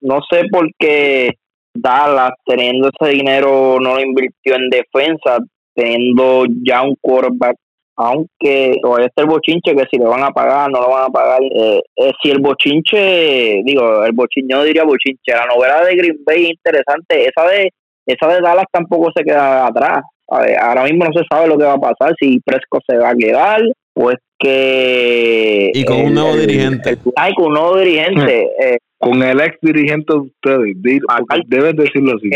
[0.00, 1.34] no sé por qué
[1.74, 5.38] Dallas, teniendo ese dinero, no lo invirtió en defensa,
[5.74, 7.56] teniendo ya un quarterback
[7.96, 11.08] aunque todavía está el bochinche que si le van a pagar, no lo van a
[11.08, 11.40] pagar.
[11.42, 16.18] Eh, eh, si el bochinche, digo, el bochinche, no diría bochinche, la novela de Green
[16.24, 17.70] Bay es interesante, esa de,
[18.06, 20.02] esa de Dallas tampoco se queda atrás.
[20.28, 23.16] ahora mismo no se sabe lo que va a pasar, si Fresco se va a
[23.16, 23.60] quedar,
[23.96, 25.70] pues que...
[25.72, 26.98] Y con un nuevo dirigente.
[27.16, 28.50] ay, con un nuevo dirigente.
[28.60, 30.76] Eh, con el ex dirigente de ustedes,
[31.46, 32.28] debes decirlo así.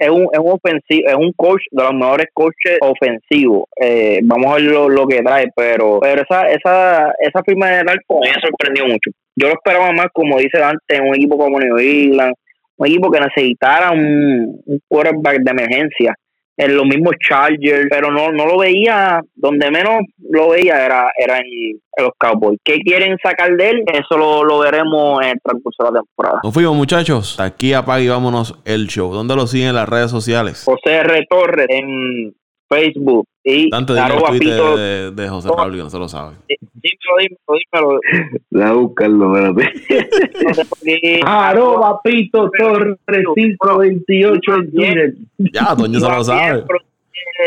[0.00, 3.64] Es, un, es un ofensivo, es un coach de los mejores coaches ofensivos.
[3.78, 8.20] Eh, vamos a ver lo, que trae, pero pero esa esa esa firma de Dalton
[8.22, 9.10] me sorprendió mucho.
[9.36, 12.34] Yo lo esperaba más, como dice antes, un equipo como New England,
[12.76, 16.14] un equipo que necesitara un, un quarterback de emergencia
[16.60, 21.38] en los mismos Chargers, pero no, no lo veía, donde menos lo veía era, era
[21.38, 22.58] en, los Cowboys.
[22.64, 23.84] ¿Qué quieren sacar de él?
[23.92, 26.40] Eso lo, veremos en el transcurso de la temporada.
[26.42, 29.12] Nos fuimos muchachos, aquí apague y vámonos el show.
[29.12, 30.62] ¿Dónde lo siguen en las redes sociales?
[30.64, 31.26] José R.
[31.28, 32.34] Torres en
[32.70, 34.76] Facebook y Tanto arroba Pito.
[34.76, 36.36] de, de José que no se lo sabe.
[36.48, 38.00] Dímelo, dímelo, dímelo.
[38.50, 41.20] Voy a buscarlo, espérate.
[41.24, 42.96] Arroba Pito Torres
[43.34, 45.14] 528 en Twitter.
[45.38, 46.58] Ya, Toño se lo sabe.
[46.60, 46.82] Ustedes-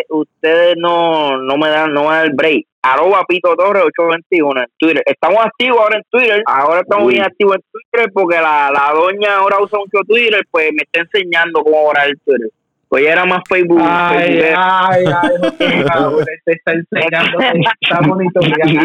[0.10, 2.66] Ustedes no, no me dan, no me dan el break.
[2.82, 5.04] Arroba Pito Torres 821 en Twitter.
[5.06, 6.44] Estamos activos ahora en Twitter.
[6.48, 7.14] Ahora estamos Uy.
[7.14, 11.02] bien activos en Twitter porque la, la doña ahora usa mucho Twitter, pues me está
[11.02, 12.50] enseñando cómo orar el Twitter.
[12.98, 13.82] Ella era más Facebook.
[13.82, 17.40] Ay, ay, ay, José Raúl, te está enseñando,
[17.82, 18.82] está monitoreando.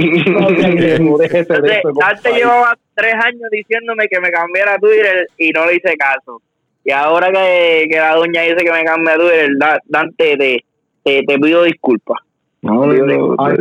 [1.22, 5.96] Entonces, antes llevaba tres años diciéndome que me cambiara a Twitter y no le hice
[5.96, 6.40] caso.
[6.84, 10.64] Y ahora que, que la doña dice que me cambie a Twitter, Da- Dante, te,
[11.04, 12.18] te, te pido disculpas.
[12.62, 13.04] No, yo,
[13.36, 13.56] José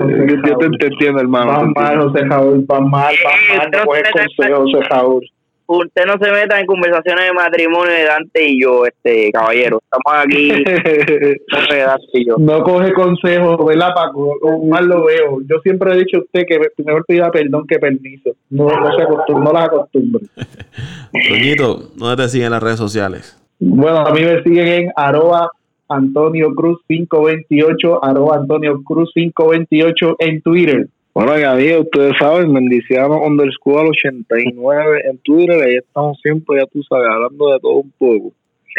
[0.46, 1.60] yo te, entiendo, hermano.
[1.74, 2.00] Te mal.
[2.00, 5.30] José Raúl, van mal, van mal, no José Raúl.
[5.70, 9.82] Usted no se meta en conversaciones de matrimonio de Dante y yo, este caballero.
[9.84, 12.36] Estamos aquí, de Dante y yo.
[12.40, 14.34] No coge consejo, ¿verdad, Paco?
[14.42, 15.40] O mal lo veo.
[15.42, 18.32] Yo siempre he dicho a usted que mejor pida perdón que permiso.
[18.50, 20.24] No, no se acostumbre, no las acostumbre.
[21.28, 23.38] Toñito, ¿dónde te siguen en las redes sociales?
[23.60, 25.52] Bueno, a mí me siguen en arroba
[25.90, 30.88] Antonio Cruz 528, arroba Antonio Cruz 528 en Twitter.
[31.18, 36.84] Bueno, y amigos, ustedes saben, Mendiciano underscore 89 en Twitter, ahí estamos siempre, ya tú
[36.84, 38.34] sabes, hablando de todo un poco.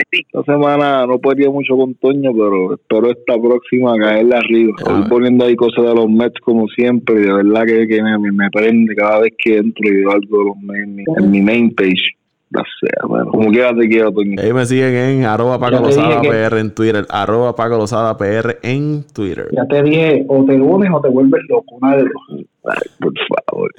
[0.08, 4.72] Esta semana no podría mucho con Toño, pero espero esta próxima caerle arriba.
[4.78, 5.08] Estoy ver.
[5.08, 8.50] poniendo ahí cosas de los Mets como siempre, y de verdad que, que me, me
[8.52, 11.42] prende cada vez que entro y veo algo de los Mets en mi, en mi
[11.42, 12.14] main page.
[12.50, 14.10] Ya sea, bueno, como quiera te quiero.
[14.38, 17.06] Ahí me siguen en arroba Paco Lozada que- PR en Twitter.
[17.10, 19.48] Arroba Paco Lozada PR en Twitter.
[19.52, 22.46] Ya te dije, o te unes o te vuelves loco, una de dos.
[22.64, 23.12] Ay, por
[23.46, 23.74] favor.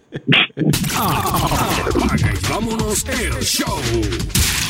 [2.18, 4.69] Y vámonos el show.